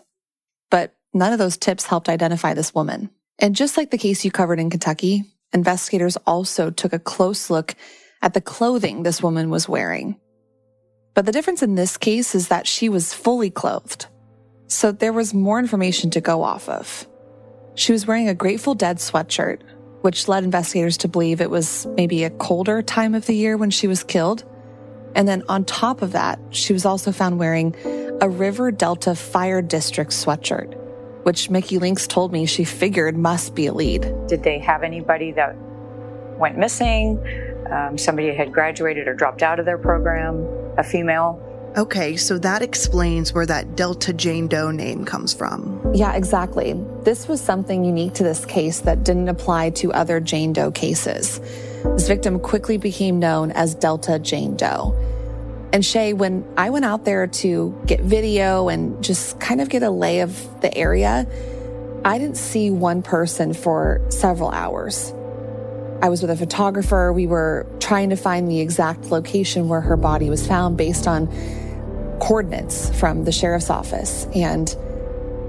But 0.72 0.96
none 1.13 1.34
of 1.34 1.39
those 1.39 1.58
tips 1.58 1.86
helped 1.86 2.10
identify 2.10 2.53
this 2.53 2.74
woman. 2.74 3.10
And 3.39 3.55
just 3.55 3.77
like 3.77 3.91
the 3.91 3.98
case 3.98 4.24
you 4.24 4.32
covered 4.32 4.60
in 4.60 4.70
Kentucky, 4.70 5.24
investigators 5.51 6.17
also 6.25 6.70
took 6.72 6.93
a 6.93 7.00
close 7.00 7.50
look 7.50 7.75
at 8.24 8.34
the 8.34 8.42
clothing 8.42 9.03
this 9.03 9.22
woman 9.22 9.50
was 9.50 9.68
wearing. 9.70 10.15
But 11.13 11.25
the 11.25 11.32
difference 11.34 11.62
in 11.62 11.75
this 11.75 11.98
case 11.98 12.34
is 12.34 12.48
that 12.48 12.65
she 12.65 12.89
was 12.89 13.13
fully 13.13 13.51
clothed. 13.51 14.08
So 14.68 14.92
there 14.92 15.13
was 15.13 15.34
more 15.34 15.60
information 15.60 16.10
to 16.12 16.22
go 16.22 16.42
off 16.42 16.68
of. 16.70 17.06
She 17.75 17.92
was 17.92 18.08
wearing 18.08 18.30
a 18.30 18.34
Grateful 18.34 18.75
Dead 18.75 18.98
sweatshirt, 18.98 19.60
which 20.01 20.27
led 20.27 20.46
investigators 20.46 20.98
to 20.98 21.08
believe 21.10 21.42
it 21.42 21.50
was 21.50 21.86
maybe 21.98 22.24
a 22.24 22.30
colder 22.30 22.82
time 22.82 23.13
of 23.13 23.25
the 23.25 23.36
year 23.36 23.58
when 23.58 23.70
she 23.70 23.88
was 23.88 24.03
killed. 24.03 24.46
And 25.15 25.27
then 25.27 25.44
on 25.50 25.65
top 25.65 26.01
of 26.01 26.13
that, 26.13 26.39
she 26.50 26.72
was 26.72 26.86
also 26.86 27.12
found 27.12 27.38
wearing 27.38 27.75
a 28.22 28.30
River 28.30 28.72
Delta 28.72 29.15
Fire 29.15 29.62
District 29.62 30.12
sweatshirt, 30.12 30.74
which 31.25 31.50
Mickey 31.50 31.77
Links 31.77 32.08
told 32.08 32.32
me 32.32 32.46
she 32.46 32.63
figured 32.63 33.18
must 33.18 33.53
be 33.53 33.68
a 33.68 33.74
lead. 33.74 34.01
Did 34.27 34.44
they 34.44 34.60
have 34.60 34.82
anybody 34.82 35.34
that 35.34 35.56
went 36.38 36.58
missing? 36.58 37.22
Um, 37.74 37.98
somebody 37.98 38.34
had 38.34 38.51
graduated 38.51 39.08
or 39.08 39.13
dropped 39.13 39.42
out 39.42 39.60
of 39.60 39.65
their 39.65 39.77
program, 39.77 40.46
a 40.77 40.84
female. 40.84 41.42
Okay, 41.75 42.18
so 42.18 42.38
that 42.38 42.62
explains 42.62 43.34
where 43.34 43.48
that 43.48 43.75
Delta 43.75 44.13
Jane 44.13 44.48
Doe 44.48 44.70
name 44.70 45.06
comes 45.06 45.34
from. 45.34 45.82
Yeah, 45.94 46.13
exactly. 46.13 46.74
This 47.01 47.27
was 47.27 47.42
something 47.42 47.84
unique 47.84 48.13
to 48.15 48.24
this 48.24 48.46
case 48.46 48.82
that 48.82 49.03
didn't 49.03 49.27
apply 49.27 49.72
to 49.72 49.92
other 49.92 50.20
Jane 50.20 50.53
Doe 50.53 50.70
cases. 50.70 51.39
This 51.84 52.08
victim 52.08 52.39
quickly 52.39 52.77
became 52.77 53.18
known 53.18 53.51
as 53.51 53.74
Delta 53.74 54.20
Jane 54.20 54.56
Doe. 54.56 54.96
And 55.74 55.84
Shay, 55.84 56.13
when 56.13 56.46
I 56.56 56.70
went 56.70 56.86
out 56.86 57.06
there 57.06 57.25
to 57.25 57.75
get 57.88 58.01
video 58.01 58.70
and 58.70 59.03
just 59.03 59.39
kind 59.39 59.60
of 59.60 59.70
get 59.70 59.82
a 59.82 59.89
lay 59.89 60.20
of 60.20 60.62
the 60.62 60.75
area, 60.77 61.25
I 62.06 62.20
didn't 62.20 62.38
see 62.38 62.70
one 62.70 63.01
person 63.01 63.56
for 63.56 64.00
several 64.10 64.51
hours. 64.51 65.12
I 66.03 66.10
was 66.10 66.22
with 66.22 66.31
a 66.31 66.36
photographer. 66.36 67.13
We 67.13 67.27
were 67.27 67.65
trying 67.79 68.10
to 68.10 68.17
find 68.17 68.51
the 68.51 68.60
exact 68.60 69.05
location 69.05 69.69
where 69.69 69.79
her 69.79 69.95
body 69.95 70.29
was 70.29 70.45
found 70.45 70.75
based 70.75 71.07
on 71.07 71.27
coordinates 72.19 72.89
from 73.00 73.24
the 73.24 73.31
sheriff's 73.31 73.69
office. 73.69 74.27
And 74.36 74.67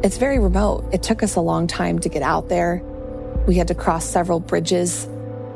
it's 0.05 0.17
very 0.17 0.39
remote. 0.39 0.89
It 0.93 1.03
took 1.03 1.25
us 1.25 1.35
a 1.35 1.41
long 1.41 1.67
time 1.67 1.99
to 1.99 2.09
get 2.09 2.23
out 2.23 2.49
there. 2.49 2.81
We 3.49 3.57
had 3.57 3.67
to 3.67 3.75
cross 3.75 4.05
several 4.05 4.39
bridges 4.39 5.09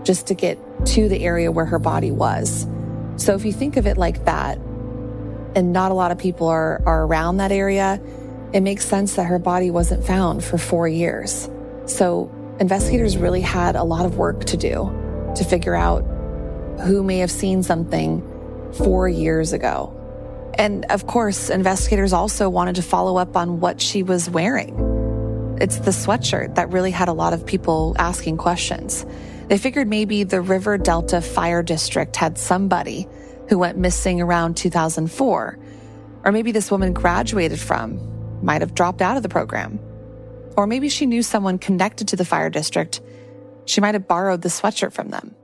just 0.02 0.26
to 0.26 0.34
get 0.34 0.58
to 0.86 1.08
the 1.08 1.22
area 1.22 1.52
where 1.52 1.66
her 1.66 1.78
body 1.78 2.10
was. 2.10 2.66
So 3.18 3.36
if 3.36 3.44
you 3.44 3.52
think 3.52 3.76
of 3.76 3.86
it 3.86 3.98
like 3.98 4.24
that, 4.24 4.58
and 5.54 5.72
not 5.72 5.92
a 5.92 5.94
lot 5.94 6.10
of 6.10 6.18
people 6.18 6.48
are, 6.48 6.82
are 6.86 7.04
around 7.04 7.36
that 7.36 7.52
area, 7.52 8.00
it 8.52 8.62
makes 8.62 8.84
sense 8.84 9.14
that 9.14 9.26
her 9.26 9.38
body 9.38 9.70
wasn't 9.70 10.04
found 10.04 10.42
for 10.42 10.58
four 10.58 10.88
years. 10.88 11.48
So 11.86 12.32
investigators 12.60 13.16
really 13.16 13.40
had 13.40 13.76
a 13.76 13.84
lot 13.84 14.04
of 14.04 14.16
work 14.16 14.44
to 14.46 14.56
do 14.56 14.92
to 15.36 15.44
figure 15.44 15.74
out 15.74 16.00
who 16.80 17.02
may 17.02 17.18
have 17.18 17.30
seen 17.30 17.62
something 17.62 18.22
four 18.72 19.08
years 19.08 19.52
ago. 19.52 19.94
And 20.54 20.84
of 20.86 21.06
course, 21.06 21.50
investigators 21.50 22.12
also 22.12 22.48
wanted 22.48 22.76
to 22.76 22.82
follow 22.82 23.16
up 23.16 23.36
on 23.36 23.60
what 23.60 23.80
she 23.80 24.02
was 24.02 24.28
wearing. 24.28 24.74
It's 25.60 25.78
the 25.78 25.90
sweatshirt 25.90 26.56
that 26.56 26.72
really 26.72 26.90
had 26.90 27.08
a 27.08 27.12
lot 27.12 27.32
of 27.32 27.46
people 27.46 27.94
asking 27.98 28.36
questions. 28.36 29.06
They 29.48 29.58
figured 29.58 29.88
maybe 29.88 30.24
the 30.24 30.40
River 30.40 30.78
Delta 30.78 31.20
Fire 31.20 31.62
District 31.62 32.14
had 32.16 32.38
somebody 32.38 33.08
who 33.48 33.58
went 33.58 33.78
missing 33.78 34.20
around 34.20 34.56
2004. 34.56 35.58
Or 36.24 36.32
maybe 36.32 36.52
this 36.52 36.70
woman 36.70 36.92
graduated 36.92 37.58
from, 37.58 38.44
might 38.44 38.60
have 38.60 38.74
dropped 38.74 39.00
out 39.00 39.16
of 39.16 39.22
the 39.22 39.28
program. 39.28 39.80
Or 40.58 40.66
maybe 40.66 40.88
she 40.88 41.06
knew 41.06 41.22
someone 41.22 41.60
connected 41.60 42.08
to 42.08 42.16
the 42.16 42.24
fire 42.24 42.50
district. 42.50 43.00
She 43.66 43.80
might 43.80 43.94
have 43.94 44.08
borrowed 44.08 44.42
the 44.42 44.48
sweatshirt 44.48 44.92
from 44.92 45.10
them. 45.10 45.36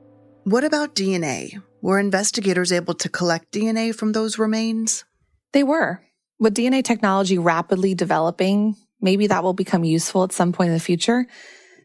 What 0.42 0.64
about 0.64 0.96
DNA? 0.96 1.62
Were 1.80 2.00
investigators 2.00 2.72
able 2.72 2.94
to 2.94 3.08
collect 3.08 3.52
DNA 3.52 3.94
from 3.94 4.10
those 4.10 4.40
remains? 4.40 5.04
They 5.52 5.62
were. 5.62 6.02
With 6.40 6.56
DNA 6.56 6.82
technology 6.82 7.38
rapidly 7.38 7.94
developing, 7.94 8.74
maybe 9.00 9.28
that 9.28 9.44
will 9.44 9.52
become 9.52 9.84
useful 9.84 10.24
at 10.24 10.32
some 10.32 10.50
point 10.50 10.70
in 10.70 10.74
the 10.74 10.80
future. 10.80 11.28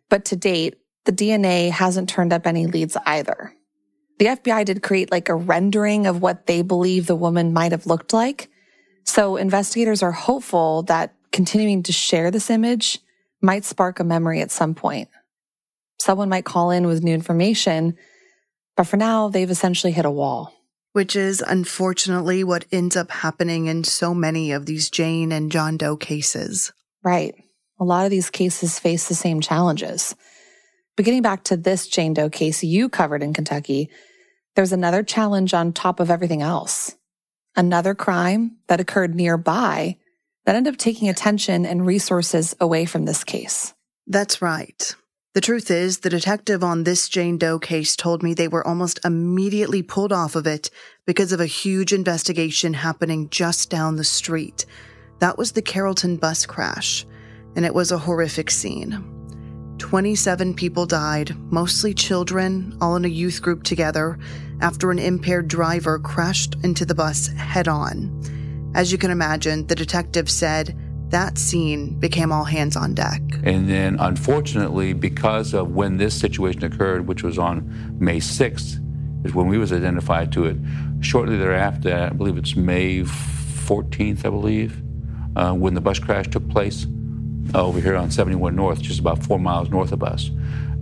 But 0.09 0.25
to 0.25 0.35
date, 0.35 0.79
the 1.05 1.13
DNA 1.13 1.69
hasn't 1.69 2.09
turned 2.09 2.33
up 2.33 2.47
any 2.47 2.65
leads 2.65 2.97
either. 3.05 3.53
The 4.17 4.25
FBI 4.25 4.65
did 4.65 4.81
create 4.81 5.11
like 5.11 5.29
a 5.29 5.35
rendering 5.35 6.07
of 6.07 6.19
what 6.19 6.47
they 6.47 6.63
believe 6.63 7.05
the 7.05 7.15
woman 7.15 7.53
might 7.53 7.73
have 7.73 7.85
looked 7.85 8.11
like. 8.11 8.49
So 9.03 9.35
investigators 9.35 10.01
are 10.01 10.13
hopeful 10.13 10.81
that 10.83 11.13
continuing 11.31 11.83
to 11.83 11.91
share 11.91 12.31
this 12.31 12.49
image 12.49 12.99
might 13.41 13.65
spark 13.65 13.99
a 13.99 14.03
memory 14.03 14.41
at 14.41 14.51
some 14.51 14.75
point. 14.75 15.09
Someone 15.99 16.29
might 16.29 16.45
call 16.45 16.71
in 16.71 16.87
with 16.87 17.03
new 17.03 17.13
information, 17.13 17.97
but 18.75 18.85
for 18.85 18.97
now, 18.97 19.27
they've 19.27 19.49
essentially 19.49 19.91
hit 19.91 20.05
a 20.05 20.11
wall. 20.11 20.53
Which 20.93 21.15
is 21.15 21.41
unfortunately 21.41 22.43
what 22.43 22.65
ends 22.71 22.95
up 22.95 23.11
happening 23.11 23.67
in 23.67 23.83
so 23.83 24.13
many 24.13 24.51
of 24.51 24.65
these 24.65 24.89
Jane 24.89 25.31
and 25.31 25.51
John 25.51 25.77
Doe 25.77 25.97
cases. 25.97 26.73
Right. 27.03 27.35
A 27.79 27.83
lot 27.83 28.05
of 28.05 28.11
these 28.11 28.29
cases 28.29 28.79
face 28.79 29.07
the 29.07 29.15
same 29.15 29.39
challenges. 29.39 30.15
But 30.95 31.05
getting 31.05 31.21
back 31.21 31.43
to 31.45 31.57
this 31.57 31.87
Jane 31.87 32.13
Doe 32.13 32.29
case 32.29 32.63
you 32.63 32.89
covered 32.89 33.21
in 33.21 33.33
Kentucky, 33.33 33.89
there's 34.55 34.73
another 34.73 35.03
challenge 35.03 35.53
on 35.53 35.71
top 35.71 35.99
of 35.99 36.09
everything 36.09 36.41
else. 36.41 36.95
Another 37.55 37.95
crime 37.95 38.57
that 38.67 38.79
occurred 38.79 39.15
nearby 39.15 39.97
that 40.45 40.55
end 40.55 40.67
up 40.67 40.77
taking 40.77 41.09
attention 41.09 41.65
and 41.65 41.85
resources 41.85 42.55
away 42.59 42.85
from 42.85 43.05
this 43.05 43.23
case. 43.23 43.73
That's 44.07 44.41
right. 44.41 44.95
The 45.35 45.41
truth 45.41 45.69
is, 45.69 45.99
the 45.99 46.09
detective 46.09 46.63
on 46.63 46.83
this 46.83 47.07
Jane 47.07 47.37
Doe 47.37 47.59
case 47.59 47.95
told 47.95 48.23
me 48.23 48.33
they 48.33 48.47
were 48.47 48.65
almost 48.65 48.99
immediately 49.05 49.83
pulled 49.83 50.11
off 50.11 50.35
of 50.35 50.47
it 50.47 50.71
because 51.05 51.31
of 51.31 51.39
a 51.39 51.45
huge 51.45 51.93
investigation 51.93 52.73
happening 52.73 53.29
just 53.29 53.69
down 53.69 53.95
the 53.95 54.03
street. 54.03 54.65
That 55.19 55.37
was 55.37 55.51
the 55.51 55.61
Carrollton 55.61 56.17
bus 56.17 56.47
crash, 56.47 57.05
and 57.55 57.63
it 57.63 57.75
was 57.75 57.91
a 57.91 57.97
horrific 57.99 58.49
scene. 58.49 59.05
27 59.77 60.55
people 60.55 60.85
died, 60.85 61.35
mostly 61.51 61.93
children, 61.93 62.75
all 62.81 62.95
in 62.95 63.05
a 63.05 63.09
youth 63.09 63.41
group 63.41 63.63
together, 63.63 64.17
after 64.61 64.89
an 64.89 64.99
impaired 64.99 65.47
driver 65.47 65.99
crashed 65.99 66.55
into 66.63 66.85
the 66.85 66.95
bus 66.95 67.27
head 67.27 67.67
on. 67.67 68.38
As 68.75 68.91
you 68.91 68.97
can 68.97 69.11
imagine, 69.11 69.65
the 69.67 69.75
detective 69.75 70.29
said 70.29 70.77
that 71.09 71.37
scene 71.37 71.97
became 71.99 72.31
all 72.31 72.43
hands 72.43 72.75
on 72.75 72.93
deck. 72.93 73.21
And 73.43 73.67
then, 73.67 73.97
unfortunately, 73.99 74.93
because 74.93 75.53
of 75.53 75.71
when 75.71 75.97
this 75.97 76.13
situation 76.13 76.63
occurred, 76.63 77.07
which 77.07 77.23
was 77.23 77.39
on 77.39 77.97
May 77.99 78.19
6th, 78.19 79.25
is 79.25 79.33
when 79.33 79.47
we 79.47 79.57
was 79.57 79.73
identified 79.73 80.31
to 80.33 80.45
it. 80.45 80.57
Shortly 81.01 81.37
thereafter, 81.37 81.93
I 81.95 82.09
believe 82.09 82.37
it's 82.37 82.55
May 82.55 82.99
14th, 82.99 84.19
I 84.25 84.29
believe, 84.29 84.81
uh, 85.35 85.53
when 85.53 85.73
the 85.73 85.81
bus 85.81 85.97
crash 85.97 86.27
took 86.27 86.47
place 86.49 86.85
uh, 87.55 87.65
over 87.65 87.79
here 87.81 87.95
on 87.95 88.11
71 88.11 88.55
North, 88.55 88.81
just 88.81 88.99
about 88.99 89.23
four 89.23 89.39
miles 89.39 89.69
north 89.69 89.91
of 89.91 90.03
us. 90.03 90.29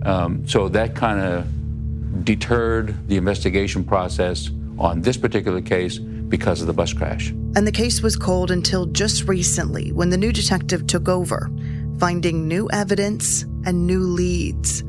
Um, 0.02 0.46
so 0.46 0.68
that 0.68 0.94
kind 0.94 1.20
of 1.20 2.24
deterred 2.24 3.08
the 3.08 3.16
investigation 3.16 3.82
process 3.82 4.50
on 4.78 5.00
this 5.02 5.16
particular 5.16 5.60
case 5.60 5.98
because 6.28 6.60
of 6.60 6.66
the 6.66 6.72
bus 6.72 6.92
crash. 6.92 7.30
And 7.56 7.66
the 7.66 7.72
case 7.72 8.02
was 8.02 8.16
cold 8.16 8.50
until 8.50 8.86
just 8.86 9.26
recently 9.26 9.92
when 9.92 10.10
the 10.10 10.16
new 10.16 10.32
detective 10.32 10.86
took 10.86 11.08
over, 11.08 11.50
finding 11.98 12.46
new 12.46 12.68
evidence 12.70 13.42
and 13.64 13.86
new 13.86 14.00
leads. 14.00 14.82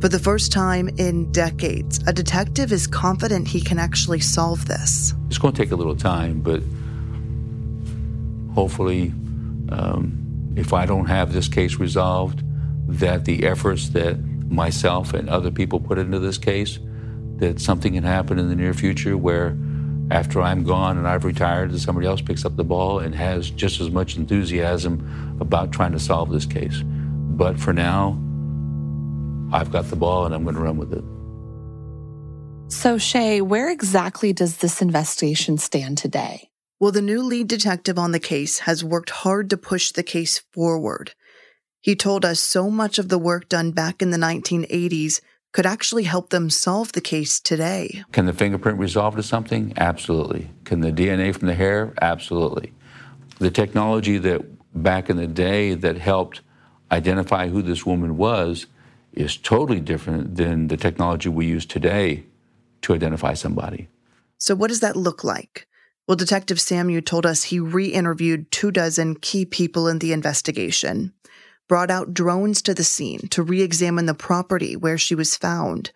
For 0.00 0.08
the 0.08 0.18
first 0.18 0.52
time 0.52 0.88
in 0.98 1.32
decades, 1.32 2.00
a 2.06 2.12
detective 2.12 2.70
is 2.72 2.86
confident 2.86 3.48
he 3.48 3.60
can 3.60 3.78
actually 3.78 4.20
solve 4.20 4.66
this. 4.66 5.14
It's 5.28 5.38
going 5.38 5.54
to 5.54 5.62
take 5.62 5.70
a 5.70 5.76
little 5.76 5.96
time, 5.96 6.40
but 6.40 6.62
hopefully, 8.54 9.12
um, 9.70 10.52
if 10.56 10.72
I 10.72 10.86
don't 10.86 11.06
have 11.06 11.32
this 11.32 11.48
case 11.48 11.76
resolved, 11.76 12.42
that 12.88 13.24
the 13.24 13.44
efforts 13.46 13.90
that 13.90 14.18
myself 14.50 15.12
and 15.12 15.28
other 15.28 15.50
people 15.50 15.80
put 15.80 15.98
into 15.98 16.18
this 16.18 16.38
case, 16.38 16.78
that 17.36 17.60
something 17.60 17.94
can 17.94 18.04
happen 18.04 18.38
in 18.38 18.48
the 18.48 18.56
near 18.56 18.74
future 18.74 19.16
where 19.16 19.56
after 20.10 20.40
I'm 20.40 20.62
gone 20.62 20.98
and 20.98 21.08
I've 21.08 21.24
retired, 21.24 21.72
that 21.72 21.80
somebody 21.80 22.06
else 22.06 22.20
picks 22.20 22.44
up 22.44 22.56
the 22.56 22.64
ball 22.64 23.00
and 23.00 23.14
has 23.14 23.50
just 23.50 23.80
as 23.80 23.90
much 23.90 24.16
enthusiasm 24.16 25.36
about 25.40 25.72
trying 25.72 25.92
to 25.92 25.98
solve 25.98 26.30
this 26.30 26.46
case. 26.46 26.82
But 26.84 27.58
for 27.58 27.72
now, 27.72 28.18
I've 29.52 29.70
got 29.72 29.90
the 29.90 29.96
ball 29.96 30.26
and 30.26 30.34
I'm 30.34 30.44
going 30.44 30.54
to 30.54 30.60
run 30.60 30.76
with 30.76 30.92
it. 30.92 31.04
So, 32.68 32.98
Shay, 32.98 33.40
where 33.40 33.70
exactly 33.70 34.32
does 34.32 34.58
this 34.58 34.82
investigation 34.82 35.58
stand 35.58 35.98
today? 35.98 36.50
Well, 36.78 36.92
the 36.92 37.02
new 37.02 37.22
lead 37.22 37.48
detective 37.48 37.98
on 37.98 38.12
the 38.12 38.20
case 38.20 38.60
has 38.60 38.84
worked 38.84 39.10
hard 39.10 39.50
to 39.50 39.56
push 39.56 39.92
the 39.92 40.02
case 40.02 40.42
forward. 40.52 41.14
He 41.80 41.94
told 41.94 42.24
us 42.24 42.40
so 42.40 42.70
much 42.70 42.98
of 42.98 43.08
the 43.08 43.18
work 43.18 43.48
done 43.48 43.70
back 43.70 44.02
in 44.02 44.10
the 44.10 44.18
1980s 44.18 45.20
could 45.56 45.64
actually 45.64 46.02
help 46.02 46.28
them 46.28 46.50
solve 46.50 46.92
the 46.92 47.00
case 47.00 47.40
today. 47.40 48.04
Can 48.12 48.26
the 48.26 48.34
fingerprint 48.34 48.78
resolve 48.78 49.16
to 49.16 49.22
something? 49.22 49.72
Absolutely. 49.78 50.50
Can 50.64 50.80
the 50.82 50.92
DNA 50.92 51.34
from 51.34 51.48
the 51.48 51.54
hair? 51.54 51.94
Absolutely. 52.02 52.74
The 53.38 53.50
technology 53.50 54.18
that 54.18 54.42
back 54.74 55.08
in 55.08 55.16
the 55.16 55.26
day 55.26 55.72
that 55.72 55.96
helped 55.96 56.42
identify 56.92 57.48
who 57.48 57.62
this 57.62 57.86
woman 57.86 58.18
was 58.18 58.66
is 59.14 59.38
totally 59.38 59.80
different 59.80 60.36
than 60.36 60.68
the 60.68 60.76
technology 60.76 61.30
we 61.30 61.46
use 61.46 61.64
today 61.64 62.26
to 62.82 62.92
identify 62.92 63.32
somebody. 63.32 63.88
So, 64.36 64.54
what 64.54 64.68
does 64.68 64.80
that 64.80 64.94
look 64.94 65.24
like? 65.24 65.66
Well, 66.06 66.16
Detective 66.16 66.58
Samu 66.58 67.02
told 67.02 67.24
us 67.24 67.44
he 67.44 67.60
re 67.60 67.86
interviewed 67.86 68.52
two 68.52 68.70
dozen 68.70 69.14
key 69.14 69.46
people 69.46 69.88
in 69.88 70.00
the 70.00 70.12
investigation, 70.12 71.14
brought 71.68 71.90
out 71.90 72.14
drones 72.14 72.62
to 72.62 72.74
the 72.74 72.84
scene 72.84 73.28
to 73.28 73.42
re 73.42 73.62
examine 73.62 74.06
the 74.06 74.14
property 74.14 74.76
where 74.76 74.98
she 74.98 75.14
was 75.14 75.36
found, 75.36 75.90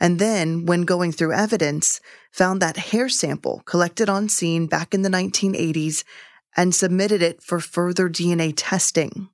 and 0.00 0.18
then, 0.18 0.64
when 0.66 0.82
going 0.82 1.12
through 1.12 1.32
evidence, 1.32 2.00
found 2.30 2.62
that 2.62 2.76
hair 2.76 3.08
sample 3.08 3.62
collected 3.64 4.08
on 4.08 4.28
scene 4.28 4.66
back 4.66 4.94
in 4.94 5.02
the 5.02 5.08
1980s 5.08 6.04
and 6.56 6.74
submitted 6.74 7.22
it 7.22 7.42
for 7.42 7.60
further 7.60 8.08
DNA 8.08 8.52
testing. 8.56 9.28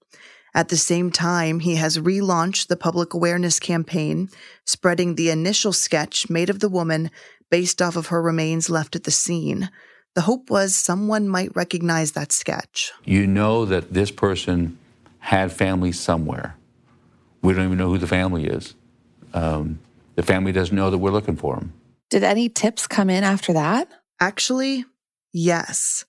At 0.55 0.69
the 0.69 0.77
same 0.77 1.11
time, 1.11 1.61
he 1.61 1.75
has 1.75 1.99
relaunched 1.99 2.69
the 2.69 2.77
public 2.77 3.13
awareness 3.13 3.59
campaign, 3.59 4.31
spreading 4.65 5.15
the 5.15 5.31
initial 5.31 5.73
sketch 5.73 6.31
made 6.31 6.49
of 6.49 6.61
the 6.61 6.69
woman 6.69 7.11
based 7.51 7.83
off 7.83 7.97
of 7.97 8.07
her 8.07 8.23
remains 8.23 8.71
left 8.71 8.97
at 8.97 9.05
the 9.05 9.11
scene. 9.11 9.69
The 10.15 10.23
hope 10.23 10.49
was 10.49 10.77
someone 10.77 11.29
might 11.29 11.55
recognize 11.57 12.13
that 12.13 12.31
sketch. 12.31 12.93
You 13.05 13.27
know 13.27 13.65
that 13.65 13.93
this 13.93 14.13
person 14.13 14.79
had 15.25 15.53
family 15.53 15.93
somewhere. 15.93 16.57
We 17.43 17.53
don't 17.53 17.67
even 17.67 17.79
know 17.79 17.91
who 17.91 17.99
the 17.99 18.07
family 18.07 18.47
is. 18.47 18.75
Um, 19.33 19.81
the 20.15 20.23
family 20.23 20.53
doesn't 20.53 20.75
know 20.75 20.91
that 20.91 20.99
we're 20.99 21.11
looking 21.11 21.37
for 21.37 21.57
them. 21.57 21.73
Did 22.11 22.23
any 22.23 22.49
tips 22.49 22.87
come 22.87 23.11
in 23.11 23.25
after 23.25 23.53
that? 23.53 23.89
Actually, 24.21 24.85
yes. 25.33 26.05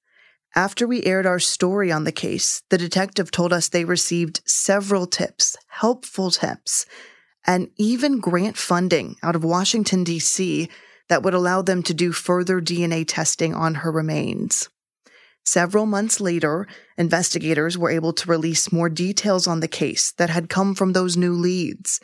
After 0.55 0.87
we 0.87 1.03
aired 1.03 1.25
our 1.25 1.39
story 1.39 1.91
on 1.91 2.03
the 2.03 2.11
case, 2.11 2.61
the 2.69 2.77
detective 2.77 3.31
told 3.31 3.51
us 3.51 3.67
they 3.67 3.85
received 3.85 4.41
several 4.45 5.07
tips, 5.07 5.57
helpful 5.67 6.31
tips, 6.31 6.85
and 7.45 7.69
even 7.77 8.19
grant 8.19 8.57
funding 8.57 9.17
out 9.23 9.35
of 9.35 9.43
Washington, 9.43 10.03
D.C 10.03 10.69
that 11.07 11.23
would 11.23 11.33
allow 11.33 11.61
them 11.61 11.83
to 11.83 11.93
do 11.93 12.11
further 12.11 12.61
DNA 12.61 13.05
testing 13.07 13.53
on 13.53 13.75
her 13.75 13.91
remains. 13.91 14.69
Several 15.45 15.85
months 15.85 16.19
later, 16.19 16.67
investigators 16.97 17.77
were 17.77 17.91
able 17.91 18.13
to 18.13 18.29
release 18.29 18.71
more 18.71 18.89
details 18.89 19.45
on 19.45 19.59
the 19.59 19.67
case 19.67 20.11
that 20.13 20.31
had 20.31 20.49
come 20.49 20.73
from 20.73 20.93
those 20.93 21.15
new 21.15 21.33
leads. 21.33 21.99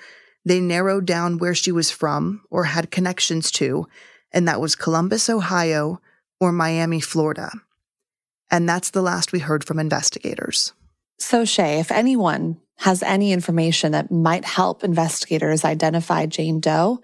They 0.46 0.60
narrowed 0.60 1.06
down 1.06 1.40
where 1.40 1.56
she 1.56 1.72
was 1.72 1.90
from 1.92 2.44
or 2.52 2.66
had 2.66 2.92
connections 2.92 3.52
to, 3.52 3.88
and 4.32 4.48
that 4.48 4.62
was 4.62 4.76
Columbus, 4.76 5.30
Ohio, 5.30 6.00
or 6.40 6.52
Miami, 6.52 7.02
Florida. 7.02 7.52
And 8.52 8.70
that's 8.70 8.92
the 8.92 9.02
last 9.02 9.32
we 9.32 9.40
heard 9.40 9.64
from 9.64 9.80
investigators. 9.80 10.74
So, 11.20 11.46
Shay, 11.46 11.80
if 11.80 11.92
anyone 11.92 12.60
has 12.78 13.04
any 13.04 13.32
information 13.32 13.92
that 13.92 14.12
might 14.12 14.44
help 14.44 14.84
investigators 14.84 15.64
identify 15.64 16.26
Jane 16.26 16.60
Doe, 16.60 17.02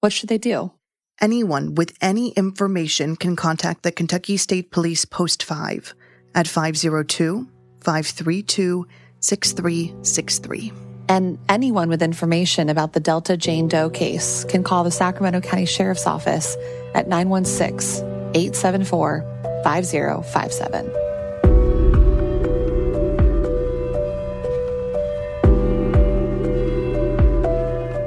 what 0.00 0.12
should 0.12 0.28
they 0.28 0.38
do? 0.38 0.72
Anyone 1.20 1.74
with 1.74 1.96
any 2.02 2.30
information 2.30 3.16
can 3.16 3.36
contact 3.36 3.82
the 3.82 3.92
Kentucky 3.92 4.36
State 4.36 4.70
Police 4.70 5.06
Post 5.06 5.42
5 5.42 5.94
at 6.34 6.46
502 6.46 7.48
532 7.80 8.86
6363. 9.20 10.72
And 11.08 11.38
anyone 11.48 11.88
with 11.88 12.02
information 12.02 12.68
about 12.68 12.92
the 12.92 13.00
Delta 13.00 13.36
Jane 13.36 13.68
Doe 13.68 13.88
case 13.88 14.44
can 14.44 14.62
call 14.62 14.84
the 14.84 14.90
Sacramento 14.90 15.40
County 15.40 15.64
Sheriff's 15.64 16.06
Office 16.06 16.56
at 16.94 17.08
916 17.08 18.04
874 18.34 19.22
5057. 19.64 21.05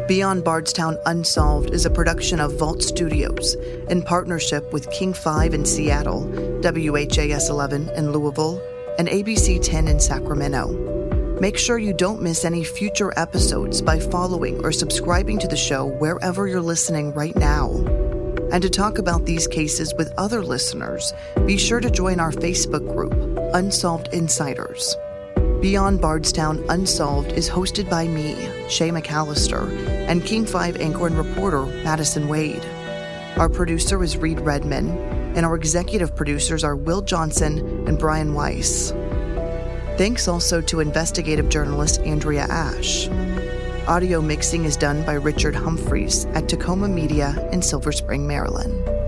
Beyond 0.09 0.43
Bardstown 0.43 0.97
Unsolved 1.05 1.69
is 1.69 1.85
a 1.85 1.89
production 1.91 2.39
of 2.39 2.55
Vault 2.55 2.81
Studios 2.81 3.53
in 3.91 4.01
partnership 4.01 4.73
with 4.73 4.89
King 4.89 5.13
5 5.13 5.53
in 5.53 5.65
Seattle, 5.65 6.21
WHAS 6.63 7.47
11 7.47 7.89
in 7.89 8.11
Louisville, 8.11 8.59
and 8.97 9.07
ABC 9.07 9.61
10 9.61 9.87
in 9.87 9.99
Sacramento. 9.99 10.69
Make 11.39 11.59
sure 11.59 11.77
you 11.77 11.93
don't 11.93 12.23
miss 12.23 12.43
any 12.43 12.63
future 12.63 13.13
episodes 13.17 13.83
by 13.83 13.99
following 13.99 14.59
or 14.65 14.71
subscribing 14.71 15.37
to 15.37 15.47
the 15.47 15.55
show 15.55 15.85
wherever 15.85 16.47
you're 16.47 16.59
listening 16.59 17.13
right 17.13 17.35
now. 17.35 17.69
And 18.51 18.63
to 18.63 18.69
talk 18.71 18.97
about 18.97 19.27
these 19.27 19.45
cases 19.45 19.93
with 19.95 20.11
other 20.17 20.43
listeners, 20.43 21.13
be 21.45 21.55
sure 21.55 21.81
to 21.81 21.91
join 21.91 22.19
our 22.19 22.31
Facebook 22.31 22.91
group, 22.95 23.13
Unsolved 23.53 24.07
Insiders. 24.11 24.95
Beyond 25.61 25.99
Bardstown 25.99 26.63
Unsolved 26.69 27.33
is 27.33 27.49
hosted 27.49 27.89
by 27.89 28.07
me, 28.07 28.33
Shay 28.69 28.91
McAllister, 28.91 29.69
and 30.07 30.23
King 30.23 30.45
5 30.45 30.77
anchor 30.77 31.07
and 31.07 31.17
reporter 31.17 31.65
Madison 31.83 32.29
Wade. 32.29 32.65
Our 33.35 33.49
producer 33.49 34.01
is 34.01 34.15
Reed 34.15 34.39
Redman, 34.39 34.87
and 35.35 35.45
our 35.45 35.55
executive 35.55 36.15
producers 36.15 36.63
are 36.63 36.77
Will 36.77 37.01
Johnson 37.01 37.59
and 37.89 37.99
Brian 37.99 38.33
Weiss. 38.33 38.91
Thanks 39.97 40.29
also 40.29 40.61
to 40.61 40.79
investigative 40.79 41.49
journalist 41.49 41.99
Andrea 42.03 42.47
Ash. 42.49 43.09
Audio 43.85 44.21
mixing 44.21 44.63
is 44.63 44.77
done 44.77 45.05
by 45.05 45.15
Richard 45.15 45.55
Humphreys 45.55 46.23
at 46.27 46.47
Tacoma 46.47 46.87
Media 46.87 47.49
in 47.51 47.61
Silver 47.61 47.91
Spring, 47.91 48.25
Maryland. 48.25 48.98